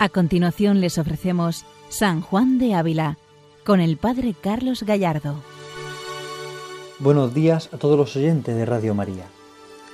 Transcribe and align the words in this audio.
A 0.00 0.08
continuación 0.08 0.80
les 0.80 0.96
ofrecemos 0.96 1.66
San 1.90 2.22
Juan 2.22 2.56
de 2.56 2.72
Ávila 2.72 3.18
con 3.66 3.82
el 3.82 3.98
Padre 3.98 4.34
Carlos 4.40 4.82
Gallardo. 4.82 5.34
Buenos 7.00 7.34
días 7.34 7.68
a 7.70 7.76
todos 7.76 7.98
los 7.98 8.16
oyentes 8.16 8.56
de 8.56 8.64
Radio 8.64 8.94
María. 8.94 9.26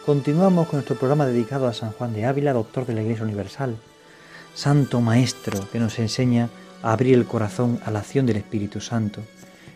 Continuamos 0.06 0.69
con 0.69 0.77
nuestro 0.77 0.95
programa 0.95 1.27
dedicado 1.27 1.66
a 1.66 1.73
San 1.73 1.91
Juan 1.91 2.15
de 2.15 2.24
Ávila, 2.24 2.52
doctor 2.52 2.87
de 2.87 2.95
la 2.95 3.02
Iglesia 3.02 3.24
Universal, 3.24 3.79
Santo 4.55 5.01
Maestro 5.01 5.69
que 5.73 5.80
nos 5.80 5.98
enseña 5.98 6.51
a 6.84 6.93
abrir 6.93 7.15
el 7.15 7.27
corazón 7.27 7.80
a 7.84 7.91
la 7.91 7.98
acción 7.98 8.27
del 8.27 8.37
Espíritu 8.37 8.80
Santo, 8.80 9.23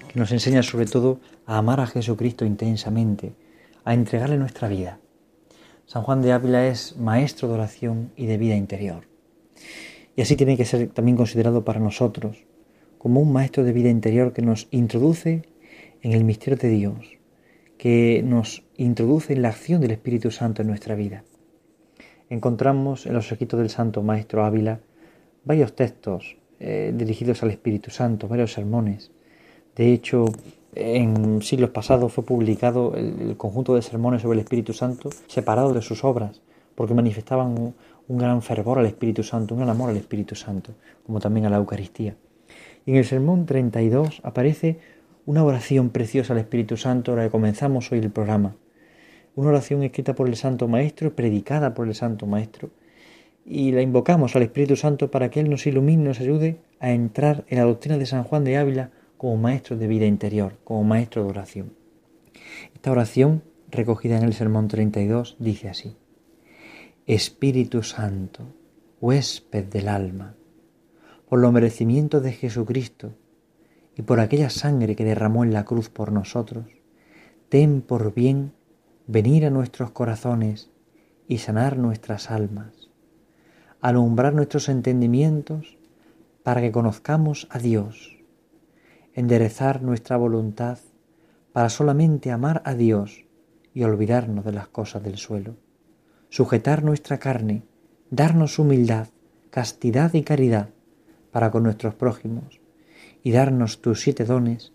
que 0.07 0.21
nos 0.21 0.31
enseña 0.31 0.63
sobre 0.63 0.87
todo 0.87 1.19
a 1.45 1.59
amar 1.59 1.81
a 1.81 1.89
Jesucristo 1.89 2.45
intensamente, 2.45 3.35
a 3.85 3.95
entregarle 3.95 4.39
nuestra 4.39 4.69
vida. 4.69 5.01
San 5.87 6.05
Juan 6.05 6.23
de 6.23 6.31
Ávila 6.31 6.69
es 6.69 6.97
maestro 6.99 7.49
de 7.49 7.55
oración 7.55 8.13
y 8.15 8.27
de 8.27 8.39
vida 8.39 8.55
interior. 8.55 9.11
Y 10.17 10.23
así 10.23 10.37
tiene 10.37 10.57
que 10.57 10.65
ser 10.65 10.89
también 10.89 11.17
considerado 11.17 11.65
para 11.65 11.81
nosotros 11.81 12.45
como 12.99 13.21
un 13.21 13.33
maestro 13.33 13.65
de 13.65 13.73
vida 13.73 13.89
interior 13.89 14.33
que 14.33 14.43
nos 14.43 14.69
introduce 14.71 15.43
en 16.03 16.13
el 16.13 16.25
misterio 16.25 16.59
de 16.59 16.69
Dios, 16.69 17.19
que 17.79 18.23
nos 18.23 18.63
introduce 18.77 19.33
en 19.33 19.43
la 19.43 19.49
acción 19.49 19.81
del 19.81 19.93
Espíritu 19.93 20.31
Santo 20.31 20.61
en 20.61 20.69
nuestra 20.69 20.95
vida. 20.95 21.25
Encontramos 22.29 23.07
en 23.07 23.15
los 23.15 23.33
escritos 23.33 23.59
del 23.59 23.71
Santo 23.71 24.03
Maestro 24.03 24.45
Ávila 24.45 24.81
varios 25.45 25.75
textos 25.75 26.37
eh, 26.59 26.93
dirigidos 26.95 27.43
al 27.43 27.51
Espíritu 27.51 27.91
Santo, 27.91 28.29
varios 28.29 28.53
sermones. 28.53 29.11
De 29.75 29.93
hecho, 29.95 30.27
en 30.75 31.41
siglos 31.43 31.71
pasados 31.71 32.13
fue 32.13 32.25
publicado 32.25 32.95
el, 32.95 33.35
conjunto 33.37 33.75
de 33.75 33.83
sermones 33.83 34.23
sobre 34.23 34.39
el 34.39 34.45
Espíritu 34.45 34.73
Santo 34.73 35.11
separado 35.27 35.73
de 35.73 35.83
sus 35.83 36.05
obras, 36.05 36.43
porque 36.81 36.95
manifestaban 36.95 37.75
un 38.09 38.17
gran 38.17 38.41
fervor 38.41 38.79
al 38.79 38.87
Espíritu 38.87 39.23
Santo, 39.23 39.53
un 39.53 39.61
gran 39.61 39.69
amor 39.69 39.91
al 39.91 39.99
Espíritu 39.99 40.35
Santo, 40.35 40.73
como 41.05 41.21
también 41.21 41.45
a 41.45 41.51
la 41.51 41.59
Eucaristía. 41.59 42.17
Y 42.87 42.93
en 42.93 42.97
el 42.97 43.05
sermón 43.05 43.45
32 43.45 44.23
aparece 44.25 44.79
una 45.27 45.45
oración 45.45 45.91
preciosa 45.91 46.33
al 46.33 46.39
Espíritu 46.39 46.79
Santo, 46.79 47.13
ahora 47.13 47.25
que 47.25 47.31
comenzamos 47.31 47.93
hoy 47.93 47.99
el 47.99 48.11
programa. 48.11 48.57
Una 49.37 49.51
oración 49.51 49.83
escrita 49.83 50.15
por 50.15 50.27
el 50.27 50.37
Santo 50.37 50.69
Maestro, 50.69 51.15
predicada 51.15 51.75
por 51.75 51.87
el 51.87 51.95
Santo 51.95 52.25
Maestro, 52.25 52.71
y 53.45 53.73
la 53.73 53.83
invocamos 53.83 54.35
al 54.35 54.41
Espíritu 54.45 54.75
Santo 54.75 55.11
para 55.11 55.29
que 55.29 55.41
Él 55.41 55.51
nos 55.51 55.67
ilumine, 55.67 56.03
nos 56.03 56.21
ayude 56.21 56.63
a 56.79 56.93
entrar 56.93 57.45
en 57.49 57.59
la 57.59 57.65
doctrina 57.65 57.99
de 57.99 58.07
San 58.07 58.25
Juan 58.25 58.45
de 58.45 58.57
Ávila 58.57 58.91
como 59.19 59.37
maestro 59.37 59.77
de 59.77 59.87
vida 59.87 60.07
interior, 60.07 60.57
como 60.65 60.83
maestro 60.83 61.25
de 61.25 61.29
oración. 61.29 61.75
Esta 62.73 62.91
oración, 62.91 63.43
recogida 63.71 64.17
en 64.17 64.25
el 64.25 64.33
Sermón 64.33 64.69
32, 64.69 65.37
dice 65.39 65.69
así. 65.69 66.00
Espíritu 67.13 67.83
Santo, 67.83 68.55
huésped 69.01 69.65
del 69.65 69.89
alma, 69.89 70.37
por 71.29 71.41
los 71.41 71.53
merecimientos 71.53 72.23
de 72.23 72.31
Jesucristo 72.31 73.17
y 73.97 74.03
por 74.03 74.21
aquella 74.21 74.49
sangre 74.49 74.95
que 74.95 75.05
derramó 75.05 75.43
en 75.43 75.53
la 75.53 75.65
cruz 75.65 75.91
por 75.91 76.13
nosotros, 76.13 76.67
ten 77.49 77.83
por 77.83 78.15
bien 78.15 78.53
venir 79.09 79.45
a 79.45 79.51
nuestros 79.51 79.91
corazones 79.91 80.71
y 81.27 81.39
sanar 81.39 81.79
nuestras 81.79 82.31
almas, 82.31 82.91
alumbrar 83.81 84.33
nuestros 84.33 84.69
entendimientos 84.69 85.79
para 86.45 86.61
que 86.61 86.71
conozcamos 86.71 87.49
a 87.51 87.59
Dios, 87.59 88.19
enderezar 89.15 89.83
nuestra 89.83 90.17
voluntad 90.17 90.79
para 91.53 91.71
solamente 91.71 92.31
amar 92.31 92.63
a 92.65 92.77
Dios 92.77 93.25
y 93.75 93.83
olvidarnos 93.83 94.45
de 94.45 94.53
las 94.53 94.69
cosas 94.69 95.03
del 95.03 95.19
suelo 95.19 95.57
sujetar 96.31 96.85
nuestra 96.85 97.19
carne, 97.19 97.63
darnos 98.11 98.59
humildad, 98.59 99.09
castidad 99.51 100.15
y 100.15 100.23
caridad 100.23 100.69
para 101.33 101.51
con 101.51 101.65
nuestros 101.65 101.95
prójimos, 101.95 102.61
y 103.23 103.33
darnos 103.33 103.83
tus 103.83 104.01
siete 104.01 104.25
dones, 104.25 104.73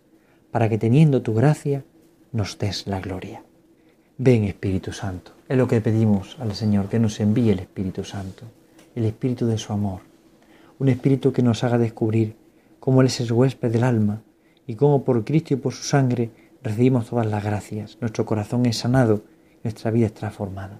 para 0.51 0.69
que 0.69 0.77
teniendo 0.77 1.21
tu 1.21 1.33
gracia 1.33 1.83
nos 2.31 2.57
des 2.59 2.87
la 2.87 2.99
gloria. 2.99 3.43
Ven 4.17 4.43
Espíritu 4.43 4.91
Santo, 4.91 5.31
es 5.49 5.57
lo 5.57 5.67
que 5.67 5.81
pedimos 5.81 6.37
al 6.39 6.53
Señor, 6.55 6.89
que 6.89 6.99
nos 6.99 7.19
envíe 7.19 7.49
el 7.49 7.59
Espíritu 7.59 8.03
Santo, 8.03 8.45
el 8.93 9.05
Espíritu 9.05 9.47
de 9.47 9.57
su 9.57 9.73
amor, 9.73 10.01
un 10.79 10.89
Espíritu 10.89 11.33
que 11.33 11.41
nos 11.41 11.63
haga 11.63 11.77
descubrir 11.77 12.35
cómo 12.79 13.01
Él 13.01 13.07
es 13.07 13.19
el 13.21 13.31
huésped 13.31 13.71
del 13.71 13.83
alma 13.83 14.21
y 14.67 14.75
cómo 14.75 15.03
por 15.03 15.23
Cristo 15.23 15.53
y 15.53 15.57
por 15.57 15.73
su 15.73 15.83
sangre 15.83 16.31
recibimos 16.61 17.09
todas 17.09 17.27
las 17.27 17.43
gracias, 17.43 17.97
nuestro 18.01 18.25
corazón 18.25 18.65
es 18.65 18.77
sanado, 18.77 19.23
nuestra 19.63 19.91
vida 19.91 20.07
es 20.07 20.13
transformada. 20.13 20.79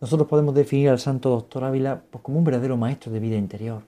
Nosotros 0.00 0.28
podemos 0.28 0.54
definir 0.54 0.88
al 0.88 0.98
santo 0.98 1.30
doctor 1.30 1.64
Ávila 1.64 2.02
pues, 2.10 2.22
como 2.22 2.38
un 2.38 2.44
verdadero 2.44 2.76
maestro 2.76 3.12
de 3.12 3.20
vida 3.20 3.36
interior, 3.36 3.82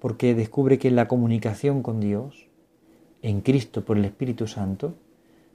porque 0.00 0.34
descubre 0.34 0.78
que 0.78 0.88
en 0.88 0.96
la 0.96 1.08
comunicación 1.08 1.82
con 1.82 2.00
Dios, 2.00 2.46
en 3.22 3.40
Cristo 3.40 3.84
por 3.84 3.96
el 3.96 4.04
Espíritu 4.04 4.46
Santo, 4.46 4.94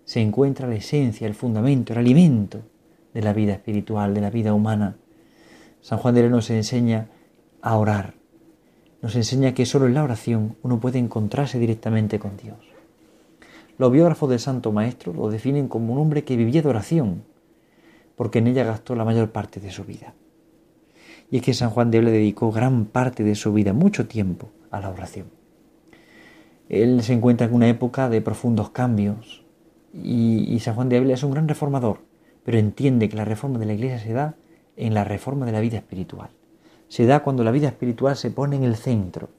se 0.06 0.22
encuentra 0.22 0.68
la 0.68 0.76
esencia, 0.76 1.28
el 1.28 1.34
fundamento, 1.34 1.94
el 1.94 2.00
alimento 2.00 2.60
de 3.14 3.22
la 3.22 3.34
vida 3.34 3.54
espiritual, 3.54 4.14
de 4.14 4.22
la 4.22 4.30
vida 4.30 4.54
humana. 4.54 4.98
San 5.82 6.00
Juan 6.00 6.16
de 6.16 6.22
León 6.22 6.34
nos 6.34 6.50
enseña 6.50 7.10
a 7.62 7.78
orar, 7.78 8.16
nos 9.02 9.16
enseña 9.16 9.54
que 9.54 9.66
solo 9.66 9.86
en 9.86 9.94
la 9.94 10.04
oración 10.04 10.56
uno 10.64 10.80
puede 10.80 11.00
encontrarse 11.00 11.60
directamente 11.60 12.20
con 12.20 12.38
Dios. 12.38 12.58
Los 13.78 13.92
biógrafos 13.92 14.30
del 14.30 14.40
Santo 14.40 14.72
Maestro 14.72 15.14
lo 15.14 15.30
definen 15.30 15.68
como 15.68 15.94
un 15.94 16.00
hombre 16.00 16.24
que 16.24 16.38
vivía 16.38 16.62
de 16.62 16.70
oración, 16.70 17.24
porque 18.16 18.40
en 18.40 18.48
ella 18.48 18.64
gastó 18.64 18.96
la 18.96 19.06
mayor 19.06 19.32
parte 19.32 19.60
de 19.60 19.72
su 19.72 19.84
vida. 19.84 20.14
Y 21.32 21.38
es 21.38 21.42
que 21.42 21.54
San 21.54 21.72
Juan 21.72 21.92
de 21.92 22.02
le 22.02 22.12
dedicó 22.12 22.52
gran 22.52 22.86
parte 22.86 23.24
de 23.24 23.36
su 23.36 23.54
vida, 23.54 23.74
mucho 23.74 24.08
tiempo, 24.08 24.50
a 24.70 24.80
la 24.80 24.90
oración. 24.90 25.28
Él 26.70 27.02
se 27.04 27.14
encuentra 27.14 27.48
en 27.48 27.54
una 27.54 27.68
época 27.68 28.10
de 28.10 28.22
profundos 28.22 28.70
cambios 28.70 29.44
y, 29.94 30.60
San 30.60 30.76
Juan 30.76 30.90
de 30.90 30.98
Ávila 30.98 31.14
es 31.14 31.24
un 31.24 31.32
gran 31.32 31.48
reformador, 31.48 32.00
pero 32.44 32.58
entiende 32.58 33.10
que 33.10 33.18
la 33.18 33.26
reforma 33.26 33.60
de 33.60 33.66
la 33.66 33.74
Iglesia 33.74 34.00
se 34.00 34.14
da 34.14 34.36
en 34.76 34.94
la 34.94 35.04
reforma 35.04 35.46
de 35.46 35.52
la 35.52 35.60
vida 35.60 35.78
espiritual. 35.78 36.30
Se 36.88 37.06
da 37.06 37.22
cuando 37.22 37.44
la 37.44 37.52
vida 37.52 37.68
espiritual 37.68 38.16
se 38.16 38.32
pone 38.32 38.56
en 38.56 38.64
el 38.64 38.76
centro. 38.76 39.30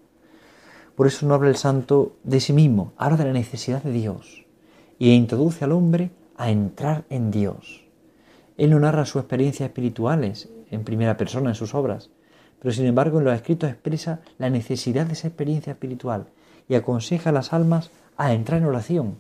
Por 0.95 1.07
eso 1.07 1.27
no 1.27 1.35
habla 1.35 1.49
el 1.49 1.57
santo 1.57 2.17
de 2.23 2.41
sí 2.41 2.53
mismo, 2.53 2.93
habla 2.97 3.17
de 3.17 3.25
la 3.25 3.33
necesidad 3.33 3.83
de 3.83 3.93
Dios 3.93 4.45
y 4.99 5.11
introduce 5.11 5.65
al 5.65 5.73
hombre 5.73 6.11
a 6.37 6.51
entrar 6.51 7.05
en 7.11 7.31
Dios. 7.31 7.84
Él 8.57 8.71
no 8.71 8.81
narra 8.81 9.07
sus 9.07 9.21
experiencias 9.21 9.69
espirituales 9.69 10.49
en 10.71 10.85
primera 10.85 11.17
persona 11.17 11.51
en 11.51 11.55
sus 11.55 11.75
obras, 11.75 12.11
pero 12.61 12.73
sin 12.73 12.87
embargo 12.87 13.19
en 13.19 13.25
los 13.25 13.35
escritos 13.35 13.71
expresa 13.71 14.21
la 14.39 14.51
necesidad 14.51 15.07
de 15.07 15.15
esa 15.15 15.29
experiencia 15.29 15.73
espiritual 15.73 16.27
y 16.69 16.75
aconseja 16.75 17.31
a 17.31 17.33
las 17.33 17.53
almas 17.53 17.91
a 18.17 18.33
entrar 18.33 18.61
en 18.61 18.67
oración 18.67 19.17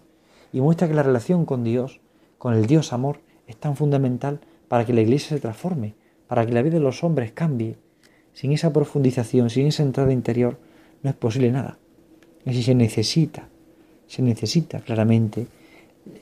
y 0.53 0.61
muestra 0.61 0.89
que 0.89 0.95
la 0.95 1.03
relación 1.03 1.45
con 1.45 1.65
Dios, 1.65 2.01
con 2.39 2.55
el 2.55 2.67
Dios 2.67 2.93
amor, 2.93 3.21
es 3.47 3.57
tan 3.57 3.77
fundamental 3.77 4.41
para 4.69 4.87
que 4.87 4.93
la 4.93 5.01
iglesia 5.01 5.31
se 5.31 5.41
transforme, 5.41 5.95
para 6.29 6.47
que 6.47 6.53
la 6.53 6.63
vida 6.63 6.75
de 6.75 6.81
los 6.81 7.05
hombres 7.05 7.33
cambie. 7.33 7.77
Sin 8.33 8.53
esa 8.53 8.73
profundización, 8.73 9.51
sin 9.51 9.67
esa 9.67 9.83
entrada 9.83 10.13
interior, 10.13 10.59
no 11.03 11.11
es 11.11 11.17
posible 11.17 11.51
nada. 11.51 11.79
Y 12.47 12.63
se 12.63 12.75
necesita, 12.75 13.49
se 14.07 14.23
necesita 14.23 14.81
claramente 14.81 15.47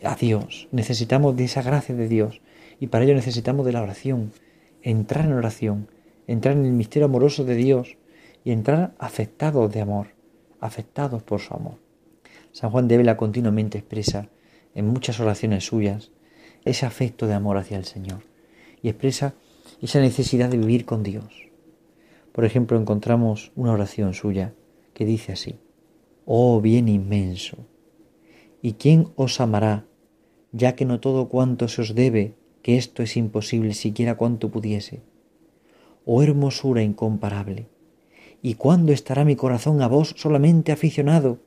a 0.03 0.15
Dios, 0.15 0.69
necesitamos 0.73 1.37
de 1.37 1.45
esa 1.45 1.63
gracia 1.63 1.95
de 1.95 2.09
Dios, 2.09 2.41
y 2.83 2.89
para 2.89 3.05
ello 3.05 3.15
necesitamos 3.15 3.65
de 3.65 3.71
la 3.71 3.81
oración, 3.81 4.33
entrar 4.83 5.27
en 5.27 5.35
oración, 5.35 5.89
entrar 6.27 6.57
en 6.57 6.67
el 6.67 6.73
misterio 6.73 7.07
amoroso 7.07 7.45
de 7.45 7.55
Dios 7.55 7.97
y 8.45 8.51
entrar 8.51 8.93
afectados 8.99 9.73
de 9.73 9.81
amor, 9.81 10.09
afectados 10.59 11.23
por 11.23 11.39
su 11.39 11.55
amor. 11.55 11.77
San 12.51 12.73
Juan 12.73 12.89
de 12.89 12.97
Vela 12.97 13.17
continuamente 13.17 13.79
expresa 13.79 14.31
en 14.75 14.89
muchas 14.89 15.21
oraciones 15.21 15.65
suyas 15.65 16.11
ese 16.65 16.85
afecto 16.85 17.29
de 17.29 17.35
amor 17.35 17.57
hacia 17.57 17.77
el 17.77 17.85
Señor 17.85 18.25
y 18.83 18.89
expresa 18.89 19.35
esa 19.81 20.01
necesidad 20.01 20.49
de 20.49 20.59
vivir 20.59 20.85
con 20.85 21.05
Dios. 21.05 21.51
Por 22.33 22.45
ejemplo, 22.45 22.77
encontramos 22.77 23.53
una 23.55 23.71
oración 23.71 24.13
suya 24.13 24.55
que 24.93 25.05
dice 25.05 25.31
así, 25.31 25.61
Oh 26.25 26.61
bien 26.61 26.89
inmenso, 26.89 27.59
¿y 28.61 28.73
quién 28.73 29.13
os 29.15 29.41
amará, 29.41 29.87
ya 30.51 30.75
que 30.75 30.85
no 30.85 30.99
todo 30.99 31.29
cuanto 31.29 31.69
se 31.69 31.83
os 31.83 31.95
debe 31.95 32.42
que 32.63 32.77
esto 32.77 33.03
es 33.03 33.17
imposible 33.17 33.75
siquiera 33.75 34.17
cuanto 34.17 34.51
pudiese. 34.51 35.01
Oh 36.05 36.23
hermosura 36.23 36.83
incomparable, 36.83 37.67
¿y 38.41 38.55
cuándo 38.55 38.93
estará 38.93 39.25
mi 39.25 39.37
corazón 39.37 39.83
a 39.83 39.89
vos 39.89 40.15
solamente 40.17 40.73
aficionado 40.73 41.39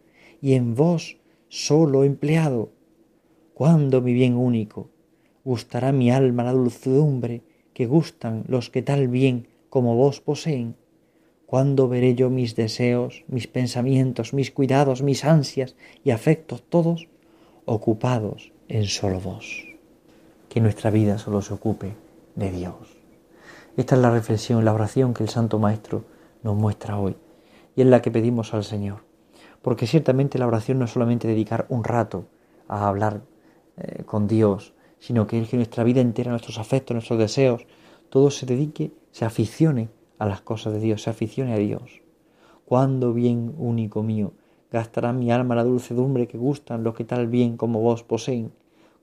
y 0.42 0.54
en 0.54 0.76
vos 0.76 1.18
solo 1.50 2.04
empleado? 2.04 2.70
¿Cuándo, 3.54 4.02
mi 4.02 4.14
bien 4.14 4.36
único, 4.36 4.90
gustará 5.44 5.92
mi 5.92 6.12
alma 6.12 6.44
la 6.44 6.52
dulzumbre 6.52 7.42
que 7.74 7.86
gustan 7.86 8.44
los 8.48 8.70
que 8.70 8.82
tal 8.82 9.08
bien 9.08 9.48
como 9.70 9.96
vos 9.96 10.22
poseen? 10.22 10.76
¿Cuándo 11.46 11.88
veré 11.88 12.16
yo 12.16 12.30
mis 12.30 12.56
deseos, 12.56 13.24
mis 13.28 13.48
pensamientos, 13.48 14.34
mis 14.34 14.52
cuidados, 14.52 15.04
mis 15.04 15.24
ansias 15.24 15.76
y 16.04 16.10
afectos 16.10 16.64
todos 16.64 17.08
ocupados 17.66 18.52
en 18.68 18.86
solo 18.86 19.20
vos? 19.20 19.75
Que 20.56 20.62
nuestra 20.62 20.90
vida 20.90 21.18
solo 21.18 21.42
se 21.42 21.54
ocupe 21.54 21.98
de 22.36 22.50
Dios. 22.50 22.76
Esta 23.76 23.96
es 23.96 24.02
la 24.02 24.10
reflexión, 24.10 24.64
la 24.64 24.72
oración 24.72 25.14
que 25.14 25.22
el 25.22 25.28
Santo 25.28 25.60
Maestro 25.60 26.06
nos 26.44 26.56
muestra 26.56 26.98
hoy 26.98 27.18
y 27.76 27.82
es 27.82 27.88
la 27.88 28.02
que 28.02 28.10
pedimos 28.10 28.54
al 28.54 28.64
Señor. 28.64 29.04
Porque 29.62 29.86
ciertamente 29.86 30.40
la 30.40 30.48
oración 30.48 30.80
no 30.80 30.86
es 30.86 30.92
solamente 30.92 31.28
dedicar 31.28 31.66
un 31.68 31.84
rato 31.84 32.28
a 32.70 32.88
hablar 32.88 33.24
eh, 33.76 34.04
con 34.06 34.30
Dios, 34.30 34.74
sino 34.98 35.28
que, 35.28 35.44
que 35.44 35.58
nuestra 35.58 35.84
vida 35.84 36.00
entera, 36.00 36.32
nuestros 36.32 36.58
afectos, 36.58 36.96
nuestros 36.96 37.20
deseos, 37.20 37.68
todo 38.10 38.32
se 38.32 38.46
dedique, 38.46 38.94
se 39.12 39.26
aficione 39.26 39.90
a 40.20 40.26
las 40.26 40.40
cosas 40.40 40.72
de 40.72 40.80
Dios, 40.80 41.02
se 41.02 41.10
aficione 41.10 41.54
a 41.54 41.58
Dios. 41.58 42.02
Cuando 42.64 43.12
bien 43.12 43.54
único 43.58 44.04
mío 44.04 44.32
gastará 44.72 45.12
mi 45.12 45.34
alma 45.34 45.56
la 45.56 45.66
dulcedumbre 45.66 46.30
que 46.30 46.38
gustan 46.38 46.86
los 46.86 46.96
que 46.96 47.04
tal 47.04 47.28
bien 47.28 47.58
como 47.58 47.82
vos 47.82 48.04
poseen. 48.04 48.54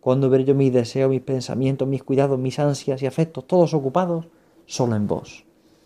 Cuando 0.02 0.28
veré 0.28 0.44
yo 0.44 0.56
mis 0.56 0.72
deseos, 0.72 1.08
mis 1.08 1.20
pensamientos, 1.20 1.86
mis 1.86 2.02
cuidados, 2.02 2.36
mis 2.36 2.58
ansias 2.58 3.00
y 3.02 3.06
afectos, 3.06 3.46
todos 3.46 3.72
ocupados 3.72 4.26
solo 4.66 4.96
en 4.96 5.06
vos. 5.06 5.44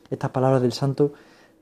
Estas 0.09 0.31
palabras 0.31 0.63
del 0.63 0.73
santo 0.73 1.13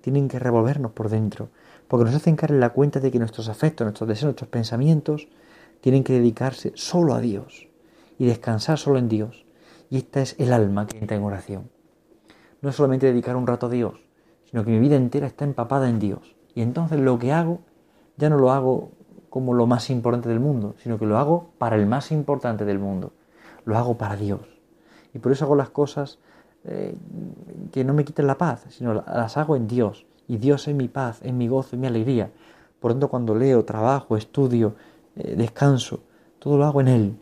tienen 0.01 0.29
que 0.29 0.39
revolvernos 0.39 0.93
por 0.93 1.09
dentro, 1.09 1.49
porque 1.89 2.05
nos 2.05 2.15
hacen 2.15 2.37
caer 2.37 2.53
en 2.53 2.61
la 2.61 2.71
cuenta 2.71 3.01
de 3.01 3.11
que 3.11 3.19
nuestros 3.19 3.49
afectos, 3.49 3.85
nuestros 3.85 4.09
deseos, 4.09 4.27
nuestros 4.27 4.51
pensamientos 4.51 5.27
tienen 5.81 6.05
que 6.05 6.13
dedicarse 6.13 6.71
solo 6.77 7.15
a 7.15 7.21
Dios 7.21 7.67
y 8.21 8.27
descansar 8.27 8.79
solo 8.79 9.01
en 9.01 9.09
Dios. 9.09 9.45
Y 9.91 9.97
esta 9.97 10.23
es 10.23 10.37
el 10.39 10.53
alma 10.53 10.87
que 10.87 10.99
entra 10.99 11.17
en 11.17 11.25
oración. 11.25 11.71
No 12.63 12.69
es 12.69 12.77
solamente 12.77 13.07
dedicar 13.07 13.35
un 13.35 13.49
rato 13.49 13.67
a 13.67 13.71
Dios, 13.71 13.95
sino 14.49 14.65
que 14.65 14.71
mi 14.71 14.79
vida 14.79 14.95
entera 14.95 15.27
está 15.27 15.45
empapada 15.45 15.89
en 15.89 15.99
Dios. 15.99 16.37
Y 16.55 16.63
entonces 16.63 17.01
lo 17.01 17.19
que 17.19 17.33
hago 17.33 17.63
ya 18.17 18.31
no 18.31 18.39
lo 18.39 18.53
hago 18.53 18.93
como 19.35 19.53
lo 19.53 19.67
más 19.67 19.91
importante 19.91 20.29
del 20.29 20.39
mundo, 20.39 20.77
sino 20.79 20.97
que 20.97 21.07
lo 21.07 21.19
hago 21.19 21.49
para 21.59 21.75
el 21.75 21.87
más 21.87 22.13
importante 22.13 22.65
del 22.65 22.79
mundo. 22.79 23.11
Lo 23.65 23.77
hago 23.77 23.99
para 23.99 24.15
Dios. 24.15 24.43
Y 25.13 25.19
por 25.19 25.33
eso 25.33 25.45
hago 25.45 25.57
las 25.57 25.71
cosas 25.71 26.21
eh, 26.63 26.95
que 27.73 27.83
no 27.83 27.95
me 27.95 28.05
quiten 28.05 28.29
la 28.29 28.39
paz, 28.39 28.65
sino 28.69 28.95
las 28.95 29.37
hago 29.37 29.57
en 29.57 29.67
Dios. 29.67 30.07
Y 30.29 30.37
Dios 30.37 30.69
es 30.69 30.77
mi 30.77 30.87
paz, 30.87 31.19
es 31.23 31.33
mi 31.33 31.49
gozo, 31.49 31.71
es 31.75 31.81
mi 31.81 31.89
alegría. 31.89 32.31
Por 32.79 32.93
tanto, 32.93 33.09
cuando 33.09 33.35
leo, 33.35 33.65
trabajo, 33.65 34.17
estudio, 34.17 34.77
eh, 35.17 35.35
descanso, 35.37 35.99
todo 36.39 36.57
lo 36.57 36.67
hago 36.67 36.81
en 36.81 36.87
Él. 36.87 37.17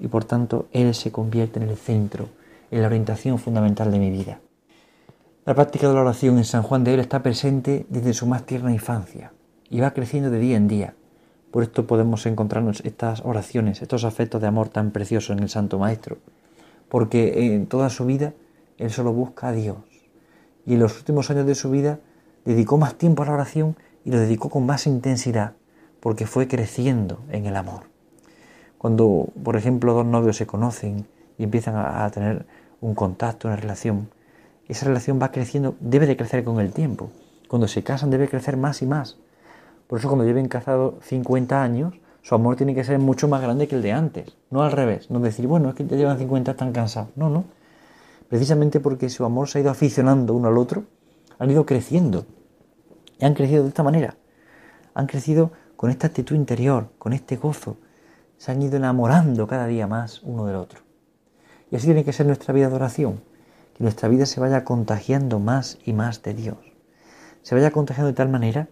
Y 0.00 0.08
por 0.08 0.24
tanto, 0.24 0.66
Él 0.72 0.92
se 0.96 1.12
convierte 1.12 1.60
en 1.62 1.68
el 1.68 1.76
centro, 1.76 2.26
en 2.72 2.80
la 2.80 2.88
orientación 2.88 3.38
fundamental 3.38 3.92
de 3.92 4.00
mi 4.00 4.10
vida. 4.10 4.40
La 5.46 5.54
práctica 5.54 5.86
de 5.86 5.94
la 5.94 6.00
oración 6.00 6.38
en 6.38 6.44
San 6.44 6.64
Juan 6.64 6.82
de 6.82 6.94
Él 6.94 6.98
está 6.98 7.22
presente 7.22 7.86
desde 7.88 8.14
su 8.14 8.26
más 8.26 8.46
tierna 8.46 8.72
infancia 8.72 9.32
y 9.70 9.78
va 9.78 9.92
creciendo 9.92 10.28
de 10.28 10.40
día 10.40 10.56
en 10.56 10.66
día. 10.66 10.94
Por 11.52 11.62
esto 11.62 11.86
podemos 11.86 12.24
encontrarnos 12.24 12.80
estas 12.80 13.20
oraciones, 13.26 13.82
estos 13.82 14.04
afectos 14.04 14.40
de 14.40 14.46
amor 14.46 14.70
tan 14.70 14.90
preciosos 14.90 15.36
en 15.36 15.42
el 15.42 15.50
Santo 15.50 15.78
Maestro, 15.78 16.16
porque 16.88 17.54
en 17.54 17.66
toda 17.66 17.90
su 17.90 18.06
vida 18.06 18.32
él 18.78 18.90
solo 18.90 19.12
busca 19.12 19.48
a 19.48 19.52
Dios. 19.52 19.76
Y 20.64 20.72
en 20.72 20.80
los 20.80 20.96
últimos 20.96 21.30
años 21.30 21.44
de 21.44 21.54
su 21.54 21.70
vida 21.70 22.00
dedicó 22.46 22.78
más 22.78 22.94
tiempo 22.94 23.22
a 23.22 23.26
la 23.26 23.32
oración 23.32 23.76
y 24.02 24.10
lo 24.10 24.18
dedicó 24.18 24.48
con 24.48 24.64
más 24.64 24.86
intensidad, 24.86 25.52
porque 26.00 26.26
fue 26.26 26.48
creciendo 26.48 27.20
en 27.30 27.44
el 27.44 27.54
amor. 27.54 27.82
Cuando, 28.78 29.28
por 29.44 29.56
ejemplo, 29.56 29.92
dos 29.92 30.06
novios 30.06 30.38
se 30.38 30.46
conocen 30.46 31.06
y 31.36 31.44
empiezan 31.44 31.74
a, 31.76 32.10
tener 32.10 32.46
un 32.80 32.94
contacto, 32.94 33.48
una 33.48 33.58
relación, 33.58 34.08
esa 34.68 34.86
relación 34.86 35.20
va 35.20 35.30
creciendo, 35.30 35.76
debe 35.80 36.06
de 36.06 36.16
crecer 36.16 36.44
con 36.44 36.60
el 36.60 36.72
tiempo. 36.72 37.10
Cuando 37.46 37.68
se 37.68 37.82
casan 37.82 38.08
debe 38.08 38.26
crecer 38.26 38.56
más 38.56 38.80
y 38.80 38.86
más. 38.86 39.18
Por 39.92 39.98
eso 39.98 40.08
cuando 40.08 40.24
lleven 40.24 40.48
casados 40.48 40.94
50 41.04 41.62
años, 41.62 41.92
su 42.22 42.34
amor 42.34 42.56
tiene 42.56 42.74
que 42.74 42.82
ser 42.82 42.98
mucho 42.98 43.28
más 43.28 43.42
grande 43.42 43.68
que 43.68 43.76
el 43.76 43.82
de 43.82 43.92
antes. 43.92 44.38
No 44.48 44.62
al 44.62 44.72
revés. 44.72 45.10
No 45.10 45.20
decir, 45.20 45.46
bueno, 45.46 45.68
es 45.68 45.74
que 45.74 45.86
ya 45.86 45.98
llevan 45.98 46.16
50, 46.16 46.52
están 46.52 46.72
cansados. 46.72 47.10
No, 47.14 47.28
no 47.28 47.44
precisamente 48.30 48.80
porque 48.80 49.10
su 49.10 49.26
amor 49.26 49.50
se 49.50 49.58
ha 49.58 49.60
ido 49.60 49.70
aficionando 49.70 50.32
uno 50.32 50.48
al 50.48 50.56
otro, 50.56 50.84
han 51.38 51.50
ido 51.50 51.66
creciendo. 51.66 52.24
Y 53.18 53.26
han 53.26 53.34
crecido 53.34 53.64
de 53.64 53.68
esta 53.68 53.82
manera. 53.82 54.16
Han 54.94 55.06
crecido 55.06 55.52
con 55.76 55.90
esta 55.90 56.06
actitud 56.06 56.36
interior, 56.36 56.88
con 56.98 57.12
este 57.12 57.36
gozo. 57.36 57.76
Se 58.38 58.50
han 58.50 58.62
ido 58.62 58.78
enamorando 58.78 59.46
cada 59.46 59.66
día 59.66 59.86
más 59.86 60.22
uno 60.22 60.46
del 60.46 60.56
otro. 60.56 60.80
Y 61.70 61.76
así 61.76 61.84
tiene 61.84 62.02
que 62.02 62.14
ser 62.14 62.24
nuestra 62.24 62.54
vida 62.54 62.70
de 62.70 62.76
oración, 62.76 63.20
que 63.74 63.82
nuestra 63.82 64.08
vida 64.08 64.24
se 64.24 64.40
vaya 64.40 64.64
contagiando 64.64 65.38
más 65.38 65.76
y 65.84 65.92
más 65.92 66.22
de 66.22 66.32
Dios. 66.32 66.56
Se 67.42 67.54
vaya 67.54 67.70
contagiando 67.70 68.06
de 68.06 68.16
tal 68.16 68.30
manera 68.30 68.70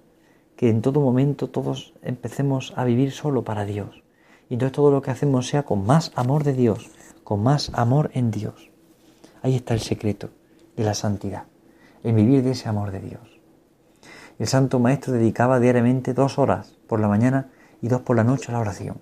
que 0.60 0.68
en 0.68 0.82
todo 0.82 1.00
momento 1.00 1.48
todos 1.48 1.94
empecemos 2.02 2.74
a 2.76 2.84
vivir 2.84 3.12
solo 3.12 3.44
para 3.44 3.64
Dios. 3.64 4.02
Y 4.50 4.54
entonces 4.54 4.74
todo 4.76 4.90
lo 4.90 5.00
que 5.00 5.10
hacemos 5.10 5.48
sea 5.48 5.62
con 5.62 5.86
más 5.86 6.12
amor 6.16 6.44
de 6.44 6.52
Dios, 6.52 6.90
con 7.24 7.42
más 7.42 7.70
amor 7.72 8.10
en 8.12 8.30
Dios. 8.30 8.70
Ahí 9.40 9.56
está 9.56 9.72
el 9.72 9.80
secreto 9.80 10.28
de 10.76 10.84
la 10.84 10.92
santidad, 10.92 11.44
en 12.04 12.14
vivir 12.14 12.42
de 12.42 12.50
ese 12.50 12.68
amor 12.68 12.90
de 12.90 13.00
Dios. 13.00 13.40
El 14.38 14.48
Santo 14.48 14.78
Maestro 14.78 15.14
dedicaba 15.14 15.60
diariamente 15.60 16.12
dos 16.12 16.38
horas 16.38 16.76
por 16.86 17.00
la 17.00 17.08
mañana 17.08 17.48
y 17.80 17.88
dos 17.88 18.02
por 18.02 18.16
la 18.16 18.24
noche 18.24 18.50
a 18.50 18.52
la 18.52 18.60
oración. 18.60 19.00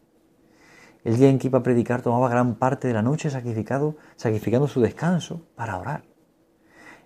El 1.03 1.17
día 1.17 1.29
en 1.29 1.41
que 1.41 1.49
iba 1.49 1.59
a 1.59 1.65
predicar 1.65 2.03
tomaba 2.03 2.29
gran 2.29 2.55
parte 2.55 2.87
de 2.87 2.95
la 2.95 3.03
noche 3.03 3.31
sacrificado, 3.31 3.97
sacrificando 4.15 4.69
su 4.69 4.81
descanso 4.81 5.43
para 5.57 5.77
orar. 5.77 6.05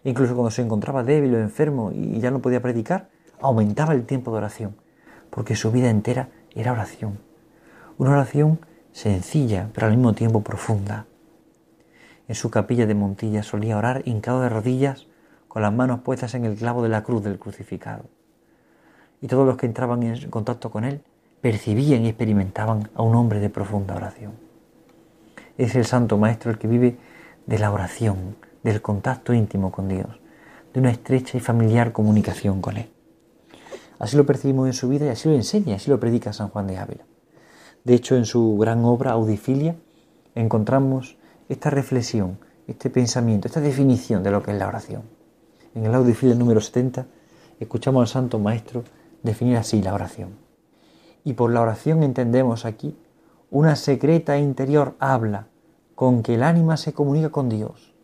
incluso 0.04 0.34
cuando 0.34 0.50
se 0.50 0.60
encontraba 0.60 1.04
débil 1.04 1.36
o 1.36 1.38
enfermo 1.38 1.90
y 1.90 2.20
ya 2.20 2.30
no 2.30 2.42
podía 2.42 2.60
predicar, 2.60 3.08
aumentaba 3.42 3.92
el 3.92 4.06
tiempo 4.06 4.30
de 4.30 4.38
oración, 4.38 4.76
porque 5.30 5.56
su 5.56 5.70
vida 5.70 5.90
entera 5.90 6.28
era 6.54 6.72
oración. 6.72 7.18
Una 7.98 8.12
oración 8.12 8.60
sencilla, 8.92 9.68
pero 9.74 9.86
al 9.86 9.94
mismo 9.94 10.14
tiempo 10.14 10.42
profunda, 10.42 11.06
en 12.28 12.34
su 12.34 12.50
capilla 12.50 12.86
de 12.86 12.94
Montilla 12.94 13.42
solía 13.42 13.76
orar 13.76 14.02
hincado 14.06 14.40
de 14.40 14.48
rodillas 14.48 15.06
con 15.48 15.62
las 15.62 15.72
manos 15.72 16.00
puestas 16.00 16.34
en 16.34 16.44
el 16.44 16.56
clavo 16.56 16.82
de 16.82 16.88
la 16.88 17.02
cruz 17.02 17.22
del 17.22 17.38
crucificado. 17.38 18.04
Y 19.20 19.26
todos 19.26 19.46
los 19.46 19.56
que 19.56 19.66
entraban 19.66 20.02
en 20.02 20.30
contacto 20.30 20.70
con 20.70 20.84
él 20.84 21.02
percibían 21.40 22.04
y 22.04 22.08
experimentaban 22.08 22.88
a 22.94 23.02
un 23.02 23.14
hombre 23.16 23.40
de 23.40 23.50
profunda 23.50 23.94
oración. 23.94 24.32
Es 25.58 25.74
el 25.74 25.84
Santo 25.84 26.16
Maestro 26.16 26.50
el 26.50 26.58
que 26.58 26.68
vive 26.68 26.96
de 27.46 27.58
la 27.58 27.70
oración, 27.70 28.36
del 28.62 28.80
contacto 28.80 29.34
íntimo 29.34 29.72
con 29.72 29.88
Dios, 29.88 30.20
de 30.72 30.80
una 30.80 30.90
estrecha 30.90 31.36
y 31.36 31.40
familiar 31.40 31.92
comunicación 31.92 32.62
con 32.62 32.76
Él. 32.76 32.90
Así 34.02 34.16
lo 34.16 34.26
percibimos 34.26 34.66
en 34.66 34.72
su 34.72 34.88
vida 34.88 35.06
y 35.06 35.10
así 35.10 35.28
lo 35.28 35.36
enseña, 35.36 35.76
así 35.76 35.88
lo 35.88 36.00
predica 36.00 36.32
San 36.32 36.48
Juan 36.48 36.66
de 36.66 36.76
Ávila. 36.76 37.04
De 37.84 37.94
hecho, 37.94 38.16
en 38.16 38.26
su 38.26 38.58
gran 38.58 38.84
obra 38.84 39.12
Audifilia 39.12 39.76
encontramos 40.34 41.16
esta 41.48 41.70
reflexión, 41.70 42.36
este 42.66 42.90
pensamiento, 42.90 43.46
esta 43.46 43.60
definición 43.60 44.24
de 44.24 44.32
lo 44.32 44.42
que 44.42 44.50
es 44.50 44.58
la 44.58 44.66
oración. 44.66 45.02
En 45.76 45.86
el 45.86 45.94
audifilio 45.94 46.34
número 46.34 46.60
70 46.60 47.06
escuchamos 47.60 48.00
al 48.00 48.08
Santo 48.08 48.40
Maestro 48.40 48.82
definir 49.22 49.56
así 49.56 49.80
la 49.80 49.94
oración. 49.94 50.30
Y 51.22 51.34
por 51.34 51.52
la 51.52 51.60
oración 51.60 52.02
entendemos 52.02 52.64
aquí 52.64 52.98
una 53.52 53.76
secreta 53.76 54.36
interior 54.36 54.96
habla 54.98 55.46
con 55.94 56.24
que 56.24 56.34
el 56.34 56.42
ánima 56.42 56.76
se 56.76 56.92
comunica 56.92 57.28
con 57.28 57.48
Dios, 57.48 57.94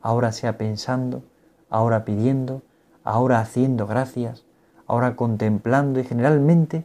ahora 0.00 0.32
sea 0.32 0.58
pensando, 0.58 1.22
ahora 1.70 2.04
pidiendo, 2.04 2.62
ahora 3.04 3.38
haciendo 3.38 3.86
gracias, 3.86 4.44
ahora 4.86 5.16
contemplando 5.16 6.00
y 6.00 6.04
generalmente 6.04 6.84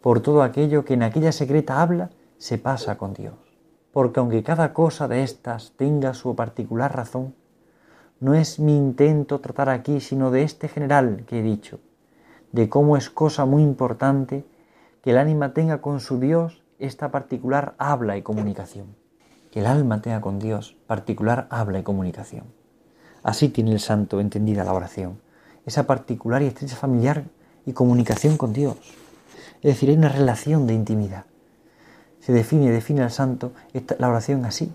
por 0.00 0.20
todo 0.20 0.42
aquello 0.42 0.84
que 0.84 0.94
en 0.94 1.02
aquella 1.02 1.32
secreta 1.32 1.82
habla 1.82 2.10
se 2.38 2.58
pasa 2.58 2.96
con 2.96 3.12
Dios 3.12 3.34
porque 3.92 4.20
aunque 4.20 4.42
cada 4.42 4.72
cosa 4.72 5.08
de 5.08 5.22
estas 5.22 5.72
tenga 5.76 6.14
su 6.14 6.34
particular 6.36 6.94
razón, 6.94 7.34
no 8.20 8.34
es 8.34 8.60
mi 8.60 8.76
intento 8.76 9.40
tratar 9.40 9.68
aquí 9.68 10.00
sino 10.00 10.30
de 10.30 10.42
este 10.42 10.68
general 10.68 11.24
que 11.26 11.40
he 11.40 11.42
dicho, 11.42 11.80
de 12.52 12.68
cómo 12.68 12.96
es 12.96 13.10
cosa 13.10 13.44
muy 13.46 13.62
importante 13.62 14.44
que 15.02 15.10
el 15.10 15.18
ánima 15.18 15.54
tenga 15.54 15.80
con 15.80 16.00
su 16.00 16.20
Dios 16.20 16.62
esta 16.78 17.10
particular 17.10 17.74
habla 17.78 18.16
y 18.16 18.22
comunicación. 18.22 18.94
Que 19.50 19.60
el 19.60 19.66
alma 19.66 20.00
tenga 20.00 20.20
con 20.20 20.38
Dios 20.38 20.76
particular 20.86 21.46
habla 21.50 21.78
y 21.78 21.82
comunicación. 21.82 22.44
Así 23.22 23.48
tiene 23.48 23.72
el 23.72 23.80
santo 23.80 24.20
entendida 24.20 24.64
la 24.64 24.72
oración, 24.72 25.20
esa 25.66 25.86
particular 25.86 26.42
y 26.42 26.46
estrecha 26.46 26.76
familiar 26.76 27.24
y 27.66 27.72
comunicación 27.72 28.36
con 28.36 28.52
Dios. 28.52 28.76
Es 29.62 29.74
decir, 29.74 29.90
hay 29.90 29.96
una 29.96 30.08
relación 30.08 30.66
de 30.66 30.74
intimidad 30.74 31.24
se 32.20 32.32
define, 32.32 32.70
define 32.70 33.02
al 33.02 33.10
santo 33.10 33.52
la 33.98 34.08
oración 34.08 34.44
así. 34.44 34.72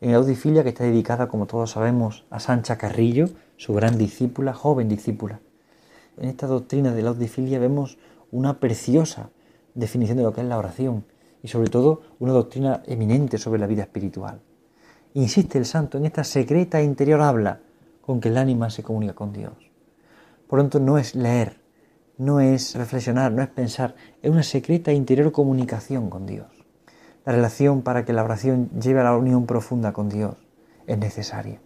En 0.00 0.10
la 0.12 0.18
Audifilia, 0.18 0.62
que 0.62 0.70
está 0.70 0.84
dedicada, 0.84 1.28
como 1.28 1.46
todos 1.46 1.70
sabemos, 1.70 2.26
a 2.28 2.38
Sancha 2.38 2.76
Carrillo, 2.76 3.30
su 3.56 3.72
gran 3.72 3.96
discípula, 3.96 4.52
joven 4.52 4.88
discípula. 4.88 5.40
En 6.18 6.28
esta 6.28 6.46
doctrina 6.46 6.92
de 6.92 7.02
la 7.02 7.10
Audifilia 7.10 7.58
vemos 7.58 7.98
una 8.30 8.60
preciosa 8.60 9.30
definición 9.74 10.18
de 10.18 10.24
lo 10.24 10.32
que 10.32 10.42
es 10.42 10.46
la 10.46 10.58
oración 10.58 11.04
y 11.42 11.48
sobre 11.48 11.70
todo 11.70 12.02
una 12.18 12.32
doctrina 12.32 12.82
eminente 12.86 13.38
sobre 13.38 13.60
la 13.60 13.66
vida 13.66 13.82
espiritual. 13.82 14.40
Insiste 15.14 15.58
el 15.58 15.64
santo 15.64 15.96
en 15.96 16.06
esta 16.06 16.24
secreta 16.24 16.82
interior 16.82 17.20
habla 17.22 17.60
con 18.02 18.20
que 18.20 18.28
el 18.28 18.36
ánima 18.36 18.68
se 18.70 18.82
comunica 18.82 19.14
con 19.14 19.32
Dios. 19.32 19.54
Por 20.46 20.58
lo 20.58 20.64
tanto, 20.64 20.80
no 20.80 20.98
es 20.98 21.14
leer, 21.14 21.58
no 22.18 22.40
es 22.40 22.74
reflexionar, 22.74 23.32
no 23.32 23.42
es 23.42 23.48
pensar, 23.48 23.94
es 24.22 24.30
una 24.30 24.42
secreta 24.42 24.92
interior 24.92 25.32
comunicación 25.32 26.08
con 26.08 26.26
Dios. 26.26 26.46
La 27.24 27.32
relación 27.32 27.82
para 27.82 28.04
que 28.04 28.12
la 28.12 28.24
oración 28.24 28.70
lleve 28.80 29.00
a 29.00 29.04
la 29.04 29.16
unión 29.16 29.46
profunda 29.46 29.92
con 29.92 30.08
Dios 30.08 30.36
es 30.86 30.98
necesaria. 30.98 31.60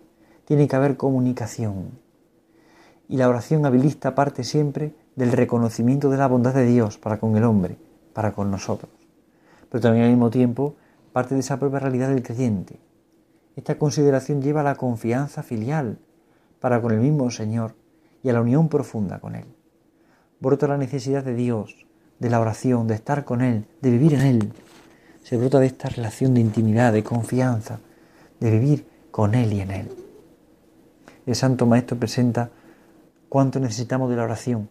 Tiene 0.44 0.66
que 0.66 0.76
haber 0.76 0.96
comunicación. 0.96 1.98
Y 3.08 3.16
la 3.16 3.28
oración 3.28 3.66
habilista 3.66 4.14
parte 4.14 4.42
siempre 4.42 4.94
del 5.16 5.32
reconocimiento 5.32 6.10
de 6.10 6.16
la 6.16 6.28
bondad 6.28 6.54
de 6.54 6.66
Dios 6.66 6.98
para 6.98 7.20
con 7.20 7.36
el 7.36 7.44
hombre, 7.44 7.76
para 8.12 8.32
con 8.32 8.50
nosotros. 8.50 8.90
Pero 9.68 9.80
también 9.80 10.04
al 10.04 10.10
mismo 10.10 10.30
tiempo 10.30 10.76
parte 11.12 11.34
de 11.34 11.40
esa 11.40 11.58
propia 11.58 11.80
realidad 11.80 12.08
del 12.08 12.22
creyente. 12.22 12.80
Esta 13.56 13.78
consideración 13.78 14.42
lleva 14.42 14.62
a 14.62 14.64
la 14.64 14.76
confianza 14.76 15.42
filial 15.42 15.98
para 16.60 16.80
con 16.80 16.92
el 16.92 17.00
mismo 17.00 17.30
Señor 17.30 17.74
y 18.22 18.30
a 18.30 18.32
la 18.32 18.40
unión 18.40 18.68
profunda 18.68 19.18
con 19.18 19.34
Él. 19.34 19.46
Brota 20.40 20.66
la 20.66 20.78
necesidad 20.78 21.22
de 21.22 21.34
Dios, 21.34 21.76
de 22.18 22.30
la 22.30 22.40
oración, 22.40 22.86
de 22.86 22.94
estar 22.94 23.26
con 23.26 23.42
Él, 23.42 23.66
de 23.82 23.90
vivir 23.90 24.14
en 24.14 24.20
Él. 24.22 24.52
Se 25.22 25.36
brota 25.36 25.60
de 25.60 25.66
esta 25.66 25.90
relación 25.90 26.32
de 26.32 26.40
intimidad, 26.40 26.94
de 26.94 27.04
confianza, 27.04 27.78
de 28.40 28.50
vivir 28.50 28.86
con 29.10 29.34
Él 29.34 29.52
y 29.52 29.60
en 29.60 29.70
Él. 29.70 29.92
El 31.26 31.34
Santo 31.34 31.66
Maestro 31.66 31.98
presenta 31.98 32.48
cuánto 33.28 33.60
necesitamos 33.60 34.08
de 34.08 34.16
la 34.16 34.22
oración 34.22 34.70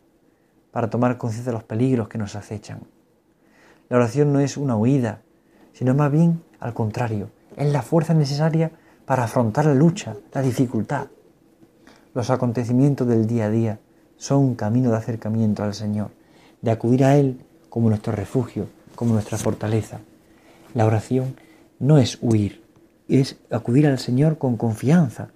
para 0.71 0.89
tomar 0.89 1.19
conciencia 1.19 1.51
de 1.51 1.57
los 1.57 1.63
peligros 1.63 2.07
que 2.07 2.17
nos 2.17 2.35
acechan. 2.35 2.79
La 3.89 3.97
oración 3.97 4.33
no 4.33 4.39
es 4.39 4.57
una 4.57 4.75
huida, 4.75 5.21
sino 5.73 5.93
más 5.93 6.11
bien 6.11 6.41
al 6.59 6.73
contrario, 6.73 7.29
es 7.55 7.71
la 7.71 7.83
fuerza 7.83 8.15
necesaria 8.15 8.71
para 9.05 9.25
afrontar 9.25 9.65
la 9.65 9.75
lucha, 9.75 10.15
la 10.33 10.41
dificultad. 10.41 11.09
Los 12.15 12.31
acontecimientos 12.31 13.07
del 13.07 13.27
día 13.27 13.45
a 13.45 13.49
día 13.51 13.79
son 14.19 14.39
un 14.39 14.55
camino 14.55 14.91
de 14.91 14.97
acercamiento 14.97 15.63
al 15.63 15.73
Señor, 15.73 16.11
de 16.61 16.71
acudir 16.71 17.05
a 17.05 17.17
Él 17.17 17.39
como 17.69 17.89
nuestro 17.89 18.13
refugio, 18.13 18.67
como 18.93 19.13
nuestra 19.13 19.37
fortaleza. 19.37 20.01
La 20.73 20.85
oración 20.85 21.35
no 21.79 21.97
es 21.97 22.19
huir, 22.21 22.61
es 23.07 23.37
acudir 23.49 23.87
al 23.87 23.97
Señor 23.97 24.37
con 24.37 24.57
confianza, 24.57 25.29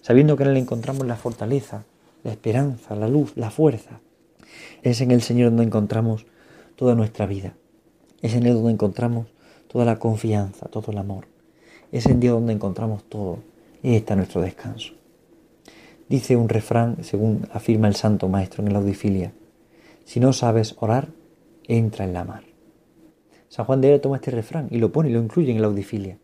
sabiendo 0.00 0.36
que 0.36 0.44
en 0.44 0.50
Él 0.50 0.56
encontramos 0.56 1.06
la 1.06 1.16
fortaleza, 1.16 1.84
la 2.24 2.32
esperanza, 2.32 2.96
la 2.96 3.06
luz, 3.06 3.32
la 3.36 3.50
fuerza. 3.50 4.00
Es 4.82 5.02
en 5.02 5.10
el 5.10 5.20
Señor 5.20 5.50
donde 5.50 5.64
encontramos 5.64 6.24
toda 6.74 6.94
nuestra 6.94 7.26
vida. 7.26 7.52
Es 8.22 8.34
en 8.34 8.46
Él 8.46 8.54
donde 8.54 8.72
encontramos 8.72 9.26
toda 9.68 9.84
la 9.84 9.98
confianza, 9.98 10.68
todo 10.68 10.90
el 10.90 10.98
amor. 10.98 11.26
Es 11.92 12.06
en 12.06 12.18
Dios 12.18 12.34
donde 12.34 12.54
encontramos 12.54 13.04
todo. 13.04 13.40
Y 13.82 13.94
está 13.94 14.16
nuestro 14.16 14.40
descanso. 14.40 14.94
Dice 16.12 16.36
un 16.36 16.50
refrán, 16.50 17.02
según 17.04 17.48
afirma 17.54 17.88
el 17.88 17.94
Santo 17.94 18.28
Maestro 18.28 18.62
en 18.62 18.74
la 18.74 18.80
Audifilia, 18.80 19.32
si 20.04 20.20
no 20.20 20.34
sabes 20.34 20.76
orar, 20.78 21.08
entra 21.66 22.04
en 22.04 22.12
la 22.12 22.22
mar. 22.22 22.44
San 23.48 23.64
Juan 23.64 23.80
de 23.80 23.88
Ávila 23.88 24.02
toma 24.02 24.16
este 24.16 24.30
refrán 24.30 24.68
y 24.70 24.76
lo 24.76 24.92
pone 24.92 25.08
y 25.08 25.14
lo 25.14 25.22
incluye 25.22 25.52
en 25.52 25.62
la 25.62 25.68
Audifilia. 25.68 26.18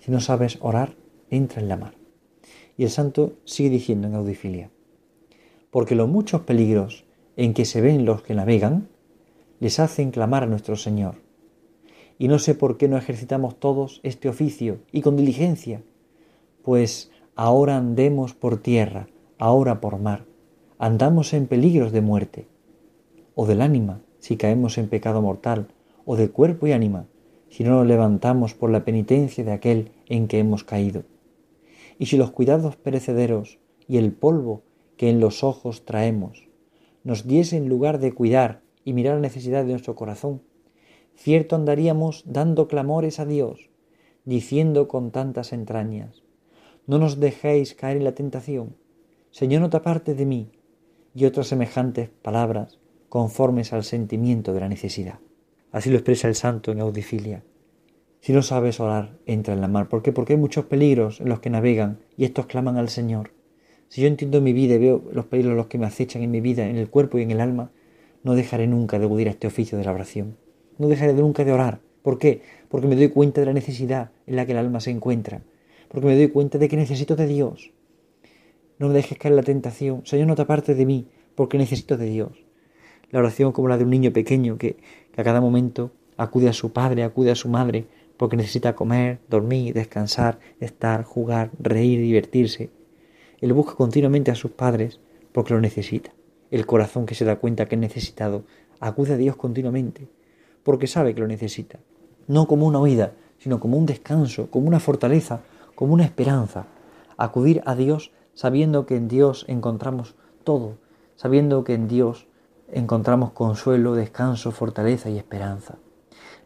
Si 0.00 0.10
no 0.10 0.22
sabes 0.22 0.56
orar, 0.62 0.94
entra 1.28 1.60
en 1.60 1.68
la 1.68 1.76
mar. 1.76 1.92
Y 2.78 2.84
el 2.84 2.88
santo 2.88 3.34
sigue 3.44 3.68
diciendo 3.68 4.08
en 4.08 4.14
Audifilia, 4.14 4.70
porque 5.70 5.94
los 5.94 6.08
muchos 6.08 6.40
peligros 6.40 7.04
en 7.36 7.52
que 7.52 7.66
se 7.66 7.82
ven 7.82 8.06
los 8.06 8.22
que 8.22 8.34
navegan, 8.34 8.88
les 9.60 9.78
hacen 9.78 10.10
clamar 10.10 10.44
a 10.44 10.46
nuestro 10.46 10.74
Señor. 10.74 11.16
Y 12.18 12.28
no 12.28 12.38
sé 12.38 12.54
por 12.54 12.78
qué 12.78 12.88
no 12.88 12.96
ejercitamos 12.96 13.60
todos 13.60 14.00
este 14.04 14.30
oficio 14.30 14.78
y 14.90 15.02
con 15.02 15.16
diligencia, 15.16 15.82
pues 16.62 17.10
ahora 17.34 17.76
andemos 17.76 18.32
por 18.32 18.56
tierra, 18.62 19.06
ahora 19.38 19.80
por 19.80 19.98
mar, 19.98 20.24
andamos 20.78 21.32
en 21.32 21.46
peligros 21.46 21.92
de 21.92 22.00
muerte, 22.00 22.46
o 23.34 23.46
del 23.46 23.62
ánima, 23.62 24.00
si 24.18 24.36
caemos 24.36 24.78
en 24.78 24.88
pecado 24.88 25.22
mortal, 25.22 25.68
o 26.04 26.16
de 26.16 26.30
cuerpo 26.30 26.66
y 26.66 26.72
ánima, 26.72 27.06
si 27.48 27.64
no 27.64 27.70
nos 27.70 27.86
levantamos 27.86 28.54
por 28.54 28.70
la 28.70 28.84
penitencia 28.84 29.44
de 29.44 29.52
aquel 29.52 29.92
en 30.06 30.28
que 30.28 30.38
hemos 30.38 30.64
caído. 30.64 31.04
Y 31.98 32.06
si 32.06 32.16
los 32.16 32.30
cuidados 32.30 32.76
perecederos 32.76 33.58
y 33.86 33.96
el 33.96 34.12
polvo 34.12 34.62
que 34.96 35.10
en 35.10 35.20
los 35.20 35.44
ojos 35.44 35.84
traemos 35.84 36.48
nos 37.04 37.26
diesen 37.26 37.68
lugar 37.68 38.00
de 38.00 38.12
cuidar 38.12 38.60
y 38.84 38.92
mirar 38.92 39.14
la 39.14 39.20
necesidad 39.20 39.64
de 39.64 39.70
nuestro 39.70 39.94
corazón, 39.94 40.42
cierto 41.14 41.56
andaríamos 41.56 42.24
dando 42.26 42.68
clamores 42.68 43.18
a 43.18 43.24
Dios, 43.24 43.70
diciendo 44.24 44.88
con 44.88 45.10
tantas 45.10 45.52
entrañas, 45.52 46.22
no 46.86 46.98
nos 46.98 47.20
dejéis 47.20 47.74
caer 47.74 47.98
en 47.98 48.04
la 48.04 48.12
tentación, 48.12 48.74
Señor, 49.38 49.60
no 49.60 49.70
te 49.70 49.76
apartes 49.76 50.16
de 50.16 50.26
mí, 50.26 50.50
y 51.14 51.24
otras 51.24 51.46
semejantes 51.46 52.08
palabras 52.08 52.80
conformes 53.08 53.72
al 53.72 53.84
sentimiento 53.84 54.52
de 54.52 54.58
la 54.58 54.68
necesidad. 54.68 55.20
Así 55.70 55.90
lo 55.90 55.94
expresa 55.94 56.26
el 56.26 56.34
santo 56.34 56.72
en 56.72 56.80
Audifilia. 56.80 57.44
Si 58.20 58.32
no 58.32 58.42
sabes 58.42 58.80
orar, 58.80 59.16
entra 59.26 59.54
en 59.54 59.60
la 59.60 59.68
mar. 59.68 59.88
¿Por 59.88 60.02
qué? 60.02 60.10
Porque 60.10 60.32
hay 60.32 60.40
muchos 60.40 60.64
peligros 60.64 61.20
en 61.20 61.28
los 61.28 61.38
que 61.38 61.50
navegan 61.50 62.00
y 62.16 62.24
estos 62.24 62.46
claman 62.46 62.78
al 62.78 62.88
Señor. 62.88 63.30
Si 63.86 64.00
yo 64.00 64.08
entiendo 64.08 64.40
mi 64.40 64.52
vida 64.52 64.74
y 64.74 64.78
veo 64.78 65.04
los 65.12 65.26
peligros 65.26 65.54
los 65.54 65.68
que 65.68 65.78
me 65.78 65.86
acechan 65.86 66.22
en 66.22 66.32
mi 66.32 66.40
vida, 66.40 66.66
en 66.66 66.74
el 66.74 66.90
cuerpo 66.90 67.20
y 67.20 67.22
en 67.22 67.30
el 67.30 67.40
alma, 67.40 67.70
no 68.24 68.34
dejaré 68.34 68.66
nunca 68.66 68.98
de 68.98 69.06
acudir 69.06 69.28
a 69.28 69.30
este 69.30 69.46
oficio 69.46 69.78
de 69.78 69.84
la 69.84 69.92
oración. 69.92 70.36
No 70.78 70.88
dejaré 70.88 71.14
nunca 71.14 71.44
de 71.44 71.52
orar. 71.52 71.78
¿Por 72.02 72.18
qué? 72.18 72.42
Porque 72.68 72.88
me 72.88 72.96
doy 72.96 73.10
cuenta 73.10 73.40
de 73.40 73.46
la 73.46 73.52
necesidad 73.52 74.10
en 74.26 74.34
la 74.34 74.46
que 74.46 74.50
el 74.50 74.58
alma 74.58 74.80
se 74.80 74.90
encuentra. 74.90 75.42
Porque 75.86 76.08
me 76.08 76.16
doy 76.16 76.26
cuenta 76.26 76.58
de 76.58 76.68
que 76.68 76.76
necesito 76.76 77.14
de 77.14 77.28
Dios. 77.28 77.70
No 78.78 78.88
me 78.88 78.94
dejes 78.94 79.18
caer 79.18 79.32
en 79.32 79.36
la 79.36 79.42
tentación. 79.42 80.02
Señor, 80.04 80.26
no 80.28 80.34
te 80.34 80.42
apartes 80.42 80.76
de 80.76 80.86
mí, 80.86 81.08
porque 81.34 81.58
necesito 81.58 81.96
de 81.96 82.06
Dios. 82.06 82.30
La 83.10 83.18
oración 83.20 83.52
como 83.52 83.68
la 83.68 83.78
de 83.78 83.84
un 83.84 83.90
niño 83.90 84.12
pequeño 84.12 84.58
que, 84.58 84.76
que 85.12 85.20
a 85.20 85.24
cada 85.24 85.40
momento 85.40 85.92
acude 86.16 86.48
a 86.48 86.52
su 86.52 86.72
padre, 86.72 87.02
acude 87.02 87.30
a 87.30 87.34
su 87.34 87.48
madre, 87.48 87.86
porque 88.16 88.36
necesita 88.36 88.74
comer, 88.74 89.20
dormir, 89.28 89.74
descansar, 89.74 90.38
estar, 90.60 91.04
jugar, 91.04 91.50
reír, 91.58 92.00
divertirse. 92.00 92.70
Él 93.40 93.52
busca 93.52 93.74
continuamente 93.74 94.30
a 94.30 94.34
sus 94.34 94.50
padres 94.50 95.00
porque 95.32 95.54
lo 95.54 95.60
necesita. 95.60 96.12
El 96.50 96.66
corazón 96.66 97.06
que 97.06 97.14
se 97.14 97.24
da 97.24 97.36
cuenta 97.36 97.66
que 97.66 97.76
es 97.76 97.80
necesitado 97.80 98.44
acude 98.80 99.14
a 99.14 99.16
Dios 99.16 99.36
continuamente 99.36 100.08
porque 100.68 100.86
sabe 100.86 101.14
que 101.14 101.20
lo 101.22 101.26
necesita. 101.26 101.78
No 102.26 102.46
como 102.46 102.66
una 102.66 102.78
huida, 102.78 103.12
sino 103.38 103.58
como 103.58 103.78
un 103.78 103.86
descanso, 103.86 104.50
como 104.50 104.68
una 104.68 104.80
fortaleza, 104.80 105.40
como 105.74 105.94
una 105.94 106.04
esperanza. 106.04 106.66
Acudir 107.16 107.62
a 107.64 107.74
Dios 107.74 108.12
sabiendo 108.38 108.86
que 108.86 108.94
en 108.94 109.08
Dios 109.08 109.44
encontramos 109.48 110.14
todo, 110.44 110.78
sabiendo 111.16 111.64
que 111.64 111.74
en 111.74 111.88
Dios 111.88 112.28
encontramos 112.70 113.32
consuelo, 113.32 113.96
descanso, 113.96 114.52
fortaleza 114.52 115.10
y 115.10 115.18
esperanza. 115.18 115.74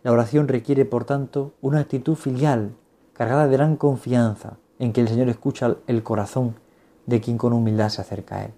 La 0.02 0.10
oración 0.10 0.48
requiere, 0.48 0.86
por 0.86 1.04
tanto, 1.04 1.52
una 1.60 1.80
actitud 1.80 2.14
filial, 2.14 2.74
cargada 3.12 3.46
de 3.46 3.52
gran 3.52 3.76
confianza 3.76 4.56
en 4.78 4.94
que 4.94 5.02
el 5.02 5.08
Señor 5.08 5.28
escucha 5.28 5.76
el 5.86 6.02
corazón 6.02 6.54
de 7.04 7.20
quien 7.20 7.36
con 7.36 7.52
humildad 7.52 7.90
se 7.90 8.00
acerca 8.00 8.36
a 8.36 8.44
Él. 8.46 8.54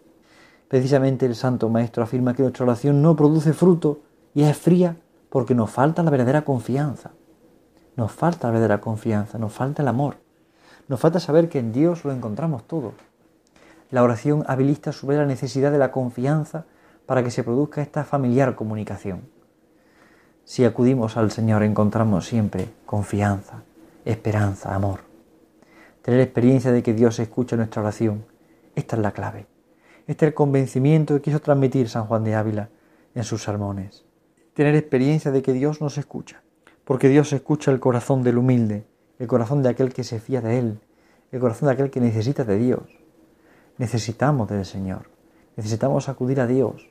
Precisamente 0.69 1.27
el 1.27 1.35
Santo 1.35 1.69
Maestro 1.69 2.05
afirma 2.05 2.35
que 2.35 2.43
nuestra 2.43 2.65
oración 2.65 3.03
no 3.03 3.17
produce 3.17 3.53
fruto 3.53 3.99
y 4.33 4.45
es 4.45 4.57
fría 4.57 4.97
porque 5.29 5.57
nos 5.57 5.73
falta 5.73 6.05
la 6.05 6.13
verdadera 6.13 6.45
confianza. 6.45 7.11
Nos 7.97 8.13
falta 8.13 8.47
la 8.47 8.53
verdadera 8.53 8.81
confianza, 8.81 9.39
nos 9.39 9.53
falta 9.53 9.83
el 9.83 9.89
amor. 9.89 10.19
Nos 10.87 11.01
falta 11.01 11.19
saber 11.19 11.49
que 11.49 11.59
en 11.59 11.73
Dios 11.73 12.05
lo 12.05 12.13
encontramos 12.13 12.63
todo. 12.69 12.93
La 13.95 14.03
oración 14.03 14.43
habilita 14.49 14.91
sobre 14.91 15.19
la 15.19 15.25
necesidad 15.25 15.71
de 15.71 15.79
la 15.79 15.93
confianza 15.93 16.67
para 17.07 17.23
que 17.23 17.31
se 17.31 17.45
produzca 17.45 17.81
esta 17.81 18.03
familiar 18.03 18.57
comunicación. 18.57 19.21
Si 20.45 20.65
acudimos 20.65 21.17
al 21.17 21.31
Señor 21.31 21.63
encontramos 21.63 22.27
siempre 22.27 22.71
confianza, 22.87 23.63
esperanza, 24.05 24.75
amor. 24.75 25.03
Tener 26.03 26.19
experiencia 26.19 26.73
de 26.73 26.83
que 26.83 26.93
Dios 26.93 27.21
escucha 27.21 27.55
nuestra 27.55 27.83
oración, 27.83 28.25
esta 28.75 28.97
es 28.97 29.03
la 29.03 29.13
clave. 29.13 29.47
Este 30.09 30.25
es 30.25 30.31
el 30.31 30.35
convencimiento 30.35 31.15
que 31.15 31.23
quiso 31.23 31.39
transmitir 31.39 31.89
San 31.89 32.07
Juan 32.07 32.25
de 32.25 32.35
Ávila 32.35 32.71
en 33.15 33.23
sus 33.23 33.45
sermones. 33.45 34.05
Tener 34.55 34.75
experiencia 34.75 35.31
de 35.31 35.41
que 35.41 35.53
Dios 35.53 35.81
nos 35.81 35.99
escucha, 35.99 36.43
porque 36.85 37.09
Dios 37.09 37.33
escucha 37.33 37.71
el 37.71 37.79
corazón 37.79 38.25
del 38.25 38.39
humilde, 38.39 38.89
el 39.21 39.29
corazón 39.29 39.63
de 39.63 39.69
aquel 39.69 39.95
que 39.95 40.03
se 40.03 40.19
fía 40.19 40.41
de 40.41 40.59
Él, 40.59 40.81
el 41.31 41.39
corazón 41.39 41.69
de 41.69 41.75
aquel 41.75 41.93
que 41.93 42.01
necesita 42.01 42.43
de 42.43 42.59
Dios. 42.59 43.04
Necesitamos 43.79 44.49
del 44.49 44.65
Señor, 44.65 45.09
necesitamos 45.57 46.09
acudir 46.09 46.41
a 46.41 46.47
Dios, 46.47 46.89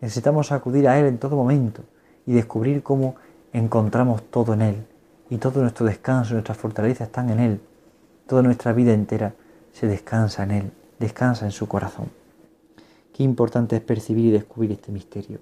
necesitamos 0.00 0.52
acudir 0.52 0.88
a 0.88 0.98
Él 0.98 1.06
en 1.06 1.18
todo 1.18 1.36
momento 1.36 1.82
y 2.26 2.32
descubrir 2.32 2.82
cómo 2.82 3.16
encontramos 3.52 4.22
todo 4.30 4.54
en 4.54 4.62
Él 4.62 4.86
y 5.30 5.38
todo 5.38 5.60
nuestro 5.62 5.86
descanso, 5.86 6.34
nuestra 6.34 6.54
fortaleza 6.54 7.04
están 7.04 7.30
en 7.30 7.40
Él. 7.40 7.60
Toda 8.26 8.42
nuestra 8.42 8.72
vida 8.72 8.92
entera 8.92 9.34
se 9.72 9.86
descansa 9.86 10.42
en 10.42 10.50
Él, 10.50 10.72
descansa 10.98 11.46
en 11.46 11.52
su 11.52 11.66
corazón. 11.66 12.10
Qué 13.12 13.22
importante 13.22 13.76
es 13.76 13.82
percibir 13.82 14.26
y 14.26 14.30
descubrir 14.30 14.72
este 14.72 14.92
misterio, 14.92 15.40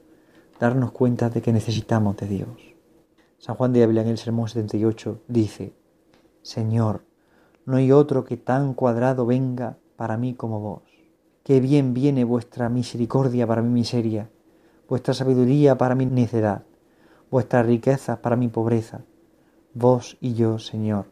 darnos 0.60 0.92
cuenta 0.92 1.28
de 1.30 1.42
que 1.42 1.52
necesitamos 1.52 2.16
de 2.16 2.26
Dios. 2.26 2.48
San 3.38 3.56
Juan 3.56 3.72
de 3.72 3.82
Ávila 3.82 4.02
en 4.02 4.08
el 4.08 4.18
Sermón 4.18 4.48
78 4.48 5.22
dice, 5.28 5.72
Señor, 6.42 7.02
no 7.64 7.76
hay 7.76 7.92
otro 7.92 8.24
que 8.24 8.36
tan 8.36 8.74
cuadrado 8.74 9.26
venga 9.26 9.76
para 9.96 10.16
mí 10.16 10.34
como 10.34 10.60
vos. 10.60 10.82
Qué 11.42 11.60
bien 11.60 11.94
viene 11.94 12.24
vuestra 12.24 12.68
misericordia 12.68 13.46
para 13.46 13.62
mi 13.62 13.70
miseria, 13.70 14.28
vuestra 14.88 15.14
sabiduría 15.14 15.78
para 15.78 15.94
mi 15.94 16.06
necedad 16.06 16.62
vuestra 17.30 17.62
riqueza 17.62 18.22
para 18.22 18.36
mi 18.36 18.48
pobreza. 18.48 19.00
Vos 19.74 20.16
y 20.20 20.34
yo, 20.34 20.58
Señor, 20.58 21.06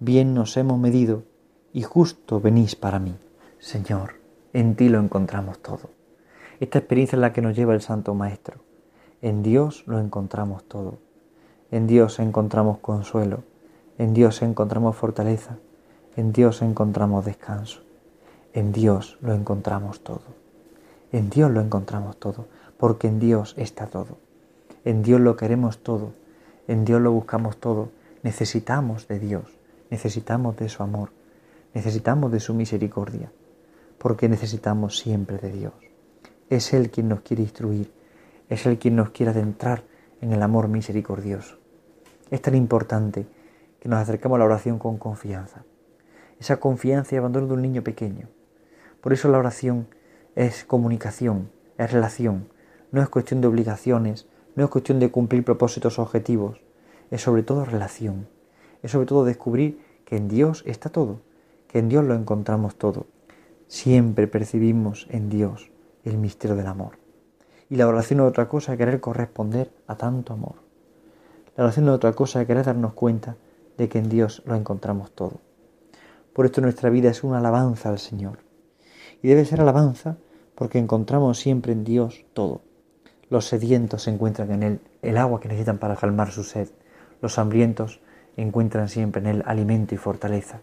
bien 0.00 0.34
nos 0.34 0.56
hemos 0.56 0.78
medido 0.78 1.22
y 1.72 1.82
justo 1.82 2.40
venís 2.40 2.76
para 2.76 2.98
mí. 2.98 3.14
Señor, 3.58 4.14
en 4.52 4.74
ti 4.74 4.88
lo 4.88 5.00
encontramos 5.00 5.60
todo. 5.60 5.90
Esta 6.60 6.78
experiencia 6.78 7.16
es 7.16 7.20
la 7.20 7.32
que 7.32 7.42
nos 7.42 7.56
lleva 7.56 7.74
el 7.74 7.80
Santo 7.80 8.14
Maestro. 8.14 8.60
En 9.20 9.42
Dios 9.42 9.84
lo 9.86 9.98
encontramos 9.98 10.64
todo. 10.64 10.98
En 11.70 11.86
Dios 11.86 12.18
encontramos 12.18 12.78
consuelo. 12.78 13.44
En 13.98 14.14
Dios 14.14 14.42
encontramos 14.42 14.96
fortaleza. 14.96 15.56
En 16.16 16.32
Dios 16.32 16.60
encontramos 16.60 17.24
descanso. 17.24 17.80
En 18.54 18.72
Dios 18.72 19.16
lo 19.22 19.34
encontramos 19.34 20.00
todo. 20.04 20.22
En 21.10 21.30
Dios 21.30 21.50
lo 21.50 21.60
encontramos 21.60 22.18
todo, 22.18 22.46
porque 22.76 23.08
en 23.08 23.18
Dios 23.18 23.54
está 23.56 23.86
todo. 23.86 24.18
En 24.84 25.02
Dios 25.02 25.20
lo 25.20 25.36
queremos 25.36 25.82
todo. 25.82 26.12
En 26.68 26.84
Dios 26.84 27.00
lo 27.00 27.12
buscamos 27.12 27.56
todo. 27.58 27.90
Necesitamos 28.22 29.08
de 29.08 29.18
Dios. 29.18 29.44
Necesitamos 29.90 30.56
de 30.56 30.68
su 30.68 30.82
amor. 30.82 31.10
Necesitamos 31.74 32.30
de 32.30 32.40
su 32.40 32.52
misericordia. 32.52 33.32
Porque 33.98 34.28
necesitamos 34.28 34.98
siempre 34.98 35.38
de 35.38 35.52
Dios. 35.52 35.72
Es 36.50 36.74
Él 36.74 36.90
quien 36.90 37.08
nos 37.08 37.20
quiere 37.20 37.42
instruir, 37.42 37.90
es 38.50 38.66
Él 38.66 38.78
quien 38.78 38.96
nos 38.96 39.10
quiere 39.10 39.30
adentrar 39.30 39.84
en 40.20 40.32
el 40.32 40.42
amor 40.42 40.68
misericordioso. 40.68 41.56
Es 42.30 42.42
tan 42.42 42.54
importante 42.54 43.26
que 43.80 43.88
nos 43.88 43.98
acercamos 43.98 44.36
a 44.36 44.40
la 44.40 44.44
oración 44.44 44.78
con 44.78 44.98
confianza. 44.98 45.64
Esa 46.38 46.58
confianza 46.58 47.14
y 47.14 47.18
abandono 47.18 47.46
de 47.46 47.54
un 47.54 47.62
niño 47.62 47.82
pequeño. 47.82 48.28
Por 49.02 49.12
eso 49.12 49.28
la 49.28 49.38
oración 49.38 49.88
es 50.36 50.64
comunicación, 50.64 51.50
es 51.76 51.90
relación, 51.90 52.48
no 52.92 53.02
es 53.02 53.08
cuestión 53.08 53.40
de 53.40 53.48
obligaciones, 53.48 54.28
no 54.54 54.64
es 54.64 54.70
cuestión 54.70 55.00
de 55.00 55.10
cumplir 55.10 55.44
propósitos 55.44 55.98
o 55.98 56.02
objetivos, 56.02 56.60
es 57.10 57.20
sobre 57.20 57.42
todo 57.42 57.64
relación, 57.64 58.28
es 58.82 58.92
sobre 58.92 59.06
todo 59.06 59.24
descubrir 59.24 59.80
que 60.04 60.16
en 60.16 60.28
Dios 60.28 60.62
está 60.66 60.88
todo, 60.88 61.20
que 61.66 61.80
en 61.80 61.88
Dios 61.88 62.04
lo 62.04 62.14
encontramos 62.14 62.76
todo. 62.76 63.06
Siempre 63.66 64.28
percibimos 64.28 65.08
en 65.10 65.28
Dios 65.28 65.72
el 66.04 66.16
misterio 66.16 66.54
del 66.54 66.68
amor. 66.68 66.98
Y 67.68 67.76
la 67.76 67.88
oración 67.88 68.18
no 68.18 68.26
es 68.26 68.30
otra 68.30 68.48
cosa 68.48 68.72
que 68.72 68.78
querer 68.78 69.00
corresponder 69.00 69.72
a 69.88 69.96
tanto 69.96 70.32
amor. 70.32 70.56
La 71.56 71.64
oración 71.64 71.86
no 71.86 71.92
es 71.92 71.96
otra 71.96 72.12
cosa 72.12 72.38
que 72.38 72.46
querer 72.46 72.66
darnos 72.66 72.92
cuenta 72.92 73.36
de 73.78 73.88
que 73.88 73.98
en 73.98 74.08
Dios 74.08 74.42
lo 74.46 74.54
encontramos 74.54 75.10
todo. 75.10 75.40
Por 76.32 76.46
esto 76.46 76.60
nuestra 76.60 76.88
vida 76.88 77.10
es 77.10 77.24
una 77.24 77.38
alabanza 77.38 77.88
al 77.88 77.98
Señor. 77.98 78.51
Y 79.22 79.28
debe 79.28 79.44
ser 79.44 79.60
alabanza 79.60 80.16
porque 80.54 80.78
encontramos 80.78 81.38
siempre 81.38 81.72
en 81.72 81.84
Dios 81.84 82.24
todo. 82.34 82.60
Los 83.30 83.46
sedientos 83.46 84.08
encuentran 84.08 84.50
en 84.52 84.62
Él 84.62 84.80
el 85.00 85.16
agua 85.16 85.40
que 85.40 85.48
necesitan 85.48 85.78
para 85.78 85.96
calmar 85.96 86.30
su 86.30 86.44
sed. 86.44 86.68
Los 87.22 87.38
hambrientos 87.38 88.00
encuentran 88.36 88.88
siempre 88.88 89.20
en 89.20 89.26
Él 89.28 89.42
alimento 89.46 89.94
y 89.94 89.98
fortaleza. 89.98 90.60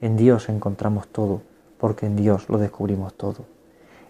En 0.00 0.16
Dios 0.16 0.48
encontramos 0.48 1.08
todo, 1.08 1.42
porque 1.78 2.06
en 2.06 2.16
Dios 2.16 2.48
lo 2.48 2.58
descubrimos 2.58 3.14
todo. 3.14 3.46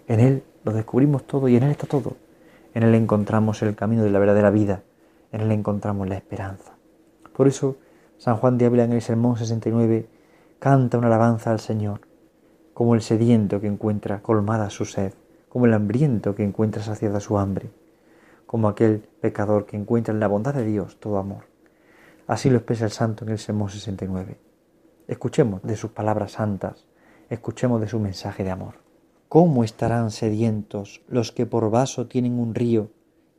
En 0.07 0.19
Él 0.19 0.43
lo 0.63 0.73
descubrimos 0.73 1.25
todo 1.25 1.47
y 1.47 1.55
en 1.55 1.63
Él 1.63 1.71
está 1.71 1.87
todo. 1.87 2.17
En 2.73 2.83
Él 2.83 2.93
encontramos 2.95 3.61
el 3.61 3.75
camino 3.75 4.03
de 4.03 4.09
la 4.09 4.19
verdadera 4.19 4.49
vida. 4.49 4.81
En 5.31 5.41
Él 5.41 5.51
encontramos 5.51 6.07
la 6.09 6.15
esperanza. 6.15 6.73
Por 7.35 7.47
eso, 7.47 7.77
San 8.17 8.37
Juan 8.37 8.57
de 8.57 8.65
Ávila 8.65 8.83
en 8.83 8.93
el 8.93 9.01
Sermón 9.01 9.37
69 9.37 10.07
canta 10.59 10.97
una 10.97 11.07
alabanza 11.07 11.51
al 11.51 11.59
Señor, 11.59 12.01
como 12.75 12.93
el 12.93 13.01
sediento 13.01 13.61
que 13.61 13.67
encuentra 13.67 14.21
colmada 14.21 14.69
su 14.69 14.83
sed, 14.83 15.13
como 15.47 15.65
el 15.65 15.73
hambriento 15.73 16.35
que 16.35 16.43
encuentra 16.43 16.83
saciada 16.83 17.21
su 17.21 17.37
hambre, 17.37 17.69
como 18.45 18.67
aquel 18.67 19.07
pecador 19.21 19.65
que 19.65 19.77
encuentra 19.77 20.13
en 20.13 20.19
la 20.19 20.27
bondad 20.27 20.53
de 20.53 20.65
Dios 20.65 20.99
todo 20.99 21.17
amor. 21.17 21.45
Así 22.27 22.49
lo 22.49 22.57
expresa 22.57 22.83
el 22.83 22.91
santo 22.91 23.23
en 23.23 23.31
el 23.31 23.39
Sermón 23.39 23.69
69. 23.69 24.37
Escuchemos 25.07 25.63
de 25.63 25.77
sus 25.77 25.91
palabras 25.91 26.33
santas, 26.33 26.85
escuchemos 27.29 27.79
de 27.79 27.87
su 27.87 27.97
mensaje 27.97 28.43
de 28.43 28.51
amor. 28.51 28.75
¿Cómo 29.29 29.63
estarán 29.63 30.11
sedientos 30.11 31.01
los 31.07 31.31
que 31.31 31.45
por 31.45 31.71
vaso 31.71 32.07
tienen 32.07 32.37
un 32.37 32.53
río 32.53 32.89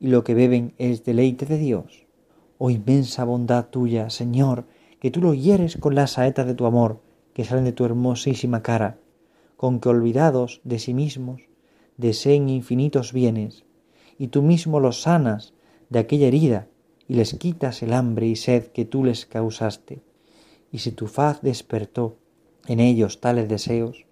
y 0.00 0.08
lo 0.08 0.24
que 0.24 0.34
beben 0.34 0.72
es 0.78 1.04
deleite 1.04 1.44
de 1.44 1.58
Dios? 1.58 2.06
Oh 2.56 2.70
inmensa 2.70 3.24
bondad 3.24 3.66
tuya, 3.66 4.08
Señor, 4.08 4.64
que 4.98 5.10
tú 5.10 5.20
lo 5.20 5.34
hieres 5.34 5.76
con 5.76 5.94
las 5.94 6.12
saetas 6.12 6.46
de 6.46 6.54
tu 6.54 6.64
amor 6.64 7.02
que 7.34 7.44
salen 7.44 7.64
de 7.64 7.72
tu 7.72 7.84
hermosísima 7.84 8.62
cara, 8.62 8.96
con 9.56 9.80
que 9.80 9.88
olvidados 9.88 10.60
de 10.64 10.78
sí 10.78 10.94
mismos 10.94 11.42
deseen 11.96 12.48
infinitos 12.48 13.12
bienes, 13.12 13.64
y 14.18 14.28
tú 14.28 14.42
mismo 14.42 14.80
los 14.80 15.02
sanas 15.02 15.54
de 15.88 15.98
aquella 15.98 16.28
herida 16.28 16.68
y 17.08 17.14
les 17.14 17.34
quitas 17.34 17.82
el 17.82 17.92
hambre 17.92 18.26
y 18.26 18.36
sed 18.36 18.66
que 18.68 18.84
tú 18.84 19.04
les 19.04 19.26
causaste. 19.26 20.02
Y 20.72 20.78
si 20.78 20.92
tu 20.92 21.06
faz 21.06 21.40
despertó 21.42 22.16
en 22.66 22.80
ellos 22.80 23.20
tales 23.20 23.48
deseos, 23.48 24.06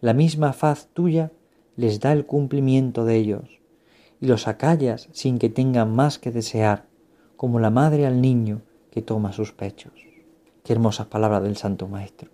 la 0.00 0.14
misma 0.14 0.52
faz 0.52 0.88
tuya 0.92 1.30
les 1.76 2.00
da 2.00 2.12
el 2.12 2.26
cumplimiento 2.26 3.04
de 3.04 3.16
ellos, 3.16 3.60
y 4.20 4.26
los 4.26 4.46
acallas 4.48 5.08
sin 5.12 5.38
que 5.38 5.48
tengan 5.48 5.94
más 5.94 6.18
que 6.18 6.30
desear, 6.30 6.86
como 7.36 7.60
la 7.60 7.70
madre 7.70 8.06
al 8.06 8.20
niño 8.20 8.62
que 8.90 9.02
toma 9.02 9.32
sus 9.32 9.52
pechos. 9.52 9.92
Qué 10.64 10.72
hermosas 10.72 11.06
palabras 11.06 11.42
del 11.42 11.56
Santo 11.56 11.88
Maestro. 11.88 12.30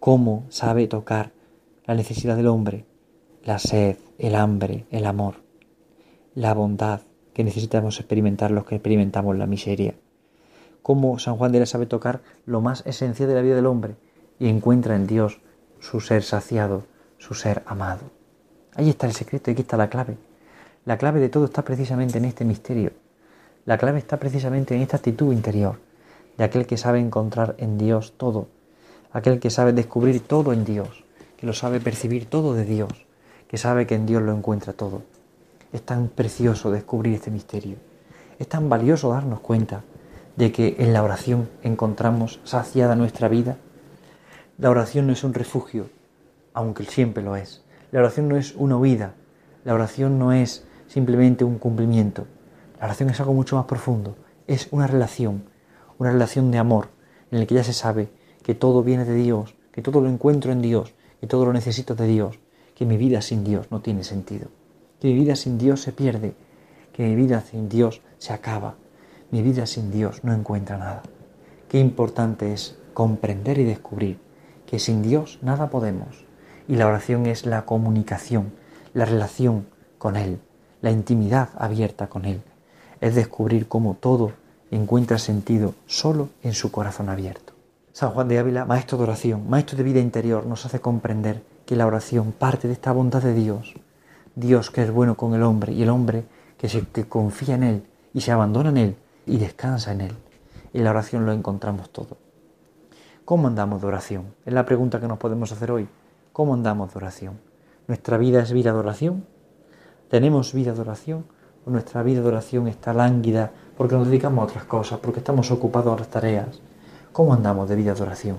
Cómo 0.00 0.44
sabe 0.48 0.88
tocar 0.88 1.32
la 1.84 1.94
necesidad 1.94 2.36
del 2.36 2.46
hombre, 2.46 2.84
la 3.42 3.58
sed, 3.58 3.96
el 4.18 4.36
hambre, 4.36 4.86
el 4.90 5.04
amor, 5.04 5.36
la 6.34 6.54
bondad 6.54 7.00
que 7.34 7.42
necesitamos 7.42 7.98
experimentar 7.98 8.52
los 8.52 8.64
que 8.66 8.76
experimentamos 8.76 9.36
la 9.36 9.46
miseria. 9.46 9.94
Cómo 10.82 11.18
San 11.18 11.36
Juan 11.36 11.50
de 11.50 11.60
la 11.60 11.66
sabe 11.66 11.86
tocar 11.86 12.22
lo 12.46 12.60
más 12.60 12.84
esencial 12.86 13.28
de 13.28 13.34
la 13.34 13.42
vida 13.42 13.56
del 13.56 13.66
hombre 13.66 13.96
y 14.38 14.48
encuentra 14.48 14.94
en 14.94 15.06
Dios 15.06 15.40
su 15.80 16.00
ser 16.00 16.22
saciado, 16.22 16.84
su 17.18 17.34
ser 17.34 17.62
amado. 17.66 18.10
Ahí 18.74 18.88
está 18.88 19.06
el 19.06 19.12
secreto 19.12 19.50
y 19.50 19.52
aquí 19.52 19.62
está 19.62 19.76
la 19.76 19.90
clave. 19.90 20.16
La 20.84 20.98
clave 20.98 21.20
de 21.20 21.28
todo 21.28 21.46
está 21.46 21.62
precisamente 21.62 22.18
en 22.18 22.24
este 22.24 22.44
misterio. 22.44 22.92
La 23.64 23.78
clave 23.78 23.98
está 23.98 24.18
precisamente 24.18 24.74
en 24.74 24.82
esta 24.82 24.96
actitud 24.98 25.32
interior, 25.32 25.78
de 26.36 26.44
aquel 26.44 26.66
que 26.66 26.76
sabe 26.76 27.00
encontrar 27.00 27.54
en 27.58 27.78
Dios 27.78 28.14
todo, 28.16 28.48
aquel 29.12 29.38
que 29.38 29.50
sabe 29.50 29.72
descubrir 29.72 30.20
todo 30.20 30.52
en 30.52 30.64
Dios, 30.64 31.04
que 31.42 31.46
lo 31.48 31.54
sabe 31.54 31.80
percibir 31.80 32.26
todo 32.26 32.54
de 32.54 32.64
Dios, 32.64 32.92
que 33.48 33.58
sabe 33.58 33.84
que 33.84 33.96
en 33.96 34.06
Dios 34.06 34.22
lo 34.22 34.32
encuentra 34.32 34.74
todo. 34.74 35.02
Es 35.72 35.82
tan 35.82 36.06
precioso 36.06 36.70
descubrir 36.70 37.14
este 37.14 37.32
misterio. 37.32 37.78
Es 38.38 38.46
tan 38.46 38.68
valioso 38.68 39.10
darnos 39.10 39.40
cuenta 39.40 39.82
de 40.36 40.52
que 40.52 40.76
en 40.78 40.92
la 40.92 41.02
oración 41.02 41.50
encontramos 41.64 42.38
saciada 42.44 42.94
nuestra 42.94 43.26
vida. 43.26 43.56
La 44.56 44.70
oración 44.70 45.08
no 45.08 45.12
es 45.12 45.24
un 45.24 45.34
refugio, 45.34 45.90
aunque 46.54 46.84
siempre 46.84 47.24
lo 47.24 47.34
es. 47.34 47.64
La 47.90 47.98
oración 47.98 48.28
no 48.28 48.36
es 48.36 48.54
una 48.54 48.76
huida, 48.76 49.14
la 49.64 49.74
oración 49.74 50.20
no 50.20 50.32
es 50.32 50.64
simplemente 50.86 51.42
un 51.42 51.58
cumplimiento. 51.58 52.28
La 52.78 52.86
oración 52.86 53.10
es 53.10 53.18
algo 53.18 53.34
mucho 53.34 53.56
más 53.56 53.64
profundo, 53.64 54.14
es 54.46 54.68
una 54.70 54.86
relación, 54.86 55.42
una 55.98 56.12
relación 56.12 56.52
de 56.52 56.58
amor, 56.58 56.90
en 57.32 57.40
la 57.40 57.46
que 57.46 57.56
ya 57.56 57.64
se 57.64 57.72
sabe 57.72 58.10
que 58.44 58.54
todo 58.54 58.84
viene 58.84 59.04
de 59.04 59.16
Dios, 59.16 59.56
que 59.72 59.82
todo 59.82 60.00
lo 60.00 60.08
encuentro 60.08 60.52
en 60.52 60.62
Dios, 60.62 60.94
que 61.22 61.28
todo 61.28 61.44
lo 61.44 61.52
necesito 61.52 61.94
de 61.94 62.08
Dios, 62.08 62.40
que 62.74 62.84
mi 62.84 62.96
vida 62.96 63.22
sin 63.22 63.44
Dios 63.44 63.68
no 63.70 63.80
tiene 63.80 64.02
sentido, 64.02 64.48
que 64.98 65.06
mi 65.06 65.14
vida 65.14 65.36
sin 65.36 65.56
Dios 65.56 65.80
se 65.80 65.92
pierde, 65.92 66.34
que 66.92 67.04
mi 67.04 67.14
vida 67.14 67.42
sin 67.42 67.68
Dios 67.68 68.00
se 68.18 68.32
acaba, 68.32 68.74
mi 69.30 69.40
vida 69.40 69.66
sin 69.66 69.92
Dios 69.92 70.24
no 70.24 70.34
encuentra 70.34 70.78
nada. 70.78 71.02
Qué 71.68 71.78
importante 71.78 72.52
es 72.52 72.76
comprender 72.92 73.58
y 73.58 73.64
descubrir 73.64 74.18
que 74.66 74.80
sin 74.80 75.00
Dios 75.00 75.38
nada 75.42 75.70
podemos, 75.70 76.24
y 76.66 76.74
la 76.74 76.88
oración 76.88 77.26
es 77.26 77.46
la 77.46 77.66
comunicación, 77.66 78.52
la 78.92 79.04
relación 79.04 79.68
con 79.98 80.16
Él, 80.16 80.40
la 80.80 80.90
intimidad 80.90 81.50
abierta 81.56 82.08
con 82.08 82.24
Él. 82.24 82.42
Es 83.00 83.14
descubrir 83.14 83.68
cómo 83.68 83.94
todo 83.94 84.32
encuentra 84.72 85.18
sentido 85.18 85.76
solo 85.86 86.30
en 86.42 86.52
su 86.52 86.72
corazón 86.72 87.08
abierto. 87.08 87.51
San 87.92 88.12
Juan 88.12 88.26
de 88.26 88.38
Ávila, 88.38 88.64
maestro 88.64 88.96
de 88.96 89.04
oración, 89.04 89.50
maestro 89.50 89.76
de 89.76 89.82
vida 89.82 90.00
interior, 90.00 90.46
nos 90.46 90.64
hace 90.64 90.80
comprender 90.80 91.42
que 91.66 91.76
la 91.76 91.86
oración 91.86 92.32
parte 92.32 92.66
de 92.66 92.72
esta 92.72 92.90
bondad 92.90 93.20
de 93.20 93.34
Dios. 93.34 93.74
Dios 94.34 94.70
que 94.70 94.82
es 94.82 94.90
bueno 94.90 95.14
con 95.14 95.34
el 95.34 95.42
hombre 95.42 95.74
y 95.74 95.82
el 95.82 95.90
hombre 95.90 96.24
que, 96.56 96.70
se, 96.70 96.86
que 96.88 97.06
confía 97.06 97.54
en 97.54 97.62
Él 97.64 97.86
y 98.14 98.22
se 98.22 98.32
abandona 98.32 98.70
en 98.70 98.76
Él 98.78 98.96
y 99.26 99.36
descansa 99.36 99.92
en 99.92 100.00
Él. 100.00 100.16
En 100.72 100.84
la 100.84 100.90
oración 100.90 101.26
lo 101.26 101.32
encontramos 101.32 101.90
todo. 101.90 102.16
¿Cómo 103.26 103.48
andamos 103.48 103.82
de 103.82 103.88
oración? 103.88 104.24
Es 104.46 104.54
la 104.54 104.64
pregunta 104.64 104.98
que 104.98 105.06
nos 105.06 105.18
podemos 105.18 105.52
hacer 105.52 105.70
hoy. 105.70 105.86
¿Cómo 106.32 106.54
andamos 106.54 106.94
de 106.94 106.96
oración? 106.96 107.40
¿Nuestra 107.88 108.16
vida 108.16 108.40
es 108.40 108.52
vida 108.54 108.72
de 108.72 108.78
oración? 108.78 109.26
¿Tenemos 110.08 110.54
vida 110.54 110.72
de 110.72 110.80
oración? 110.80 111.26
¿O 111.66 111.70
nuestra 111.70 112.02
vida 112.02 112.22
de 112.22 112.28
oración 112.28 112.68
está 112.68 112.94
lánguida 112.94 113.50
porque 113.76 113.96
nos 113.96 114.06
dedicamos 114.06 114.40
a 114.40 114.44
otras 114.44 114.64
cosas, 114.64 114.98
porque 114.98 115.20
estamos 115.20 115.50
ocupados 115.50 115.94
a 115.94 115.98
las 115.98 116.08
tareas? 116.08 116.62
¿Cómo 117.12 117.34
andamos 117.34 117.68
de 117.68 117.76
vida 117.76 117.94
de 117.94 118.02
oración? 118.02 118.38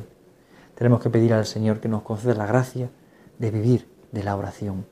Tenemos 0.75 1.01
que 1.01 1.09
pedir 1.09 1.33
al 1.33 1.45
Señor 1.45 1.79
que 1.79 1.87
nos 1.87 2.03
conceda 2.03 2.33
la 2.33 2.45
gracia 2.45 2.89
de 3.39 3.51
vivir 3.51 3.87
de 4.11 4.23
la 4.23 4.35
oración, 4.35 4.85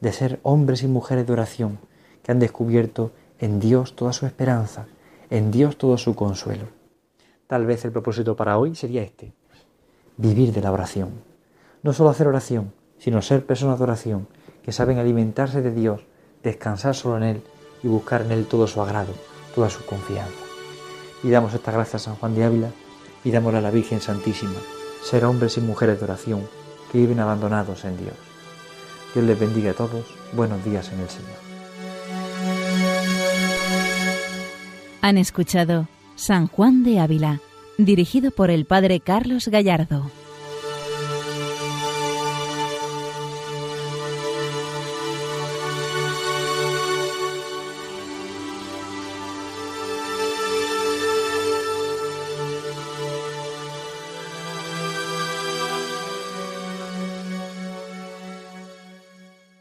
de 0.00 0.12
ser 0.12 0.40
hombres 0.42 0.82
y 0.82 0.88
mujeres 0.88 1.26
de 1.26 1.32
oración 1.32 1.78
que 2.22 2.32
han 2.32 2.38
descubierto 2.38 3.12
en 3.38 3.60
Dios 3.60 3.96
toda 3.96 4.12
su 4.12 4.26
esperanza, 4.26 4.86
en 5.30 5.50
Dios 5.50 5.76
todo 5.78 5.98
su 5.98 6.14
consuelo. 6.14 6.66
Tal 7.46 7.66
vez 7.66 7.84
el 7.84 7.92
propósito 7.92 8.36
para 8.36 8.58
hoy 8.58 8.74
sería 8.74 9.02
este, 9.02 9.32
vivir 10.16 10.52
de 10.52 10.60
la 10.60 10.72
oración 10.72 11.34
no 11.84 11.92
solo 11.92 12.08
hacer 12.08 12.26
oración, 12.26 12.72
sino 12.98 13.20
ser 13.20 13.44
personas 13.44 13.78
de 13.78 13.84
oración, 13.84 14.26
que 14.62 14.72
saben 14.72 14.98
alimentarse 14.98 15.60
de 15.60 15.70
Dios, 15.70 16.00
descansar 16.42 16.94
solo 16.94 17.18
en 17.18 17.22
Él 17.24 17.42
y 17.82 17.88
buscar 17.88 18.22
en 18.22 18.32
Él 18.32 18.46
todo 18.46 18.66
su 18.66 18.80
agrado, 18.80 19.12
toda 19.54 19.68
su 19.68 19.84
confianza. 19.84 20.32
Y 21.22 21.28
damos 21.28 21.52
esta 21.52 21.72
gracia 21.72 21.98
a 21.98 22.00
San 22.00 22.16
Juan 22.16 22.34
de 22.34 22.44
Ávila 22.44 22.70
damos 23.30 23.54
a 23.54 23.60
la 23.60 23.70
Virgen 23.70 24.00
Santísima, 24.00 24.60
ser 25.02 25.24
hombres 25.24 25.56
y 25.56 25.60
mujeres 25.60 25.98
de 25.98 26.04
oración 26.04 26.48
que 26.92 26.98
viven 26.98 27.20
abandonados 27.20 27.84
en 27.84 27.96
Dios. 27.96 28.14
Dios 29.14 29.26
les 29.26 29.38
bendiga 29.38 29.70
a 29.70 29.74
todos. 29.74 30.06
Buenos 30.32 30.64
días 30.64 30.90
en 30.92 31.00
el 31.00 31.08
Señor. 31.08 31.44
Han 35.00 35.18
escuchado 35.18 35.88
San 36.16 36.46
Juan 36.48 36.82
de 36.82 36.98
Ávila, 37.00 37.40
dirigido 37.78 38.30
por 38.30 38.50
el 38.50 38.64
Padre 38.64 39.00
Carlos 39.00 39.48
Gallardo. 39.48 40.10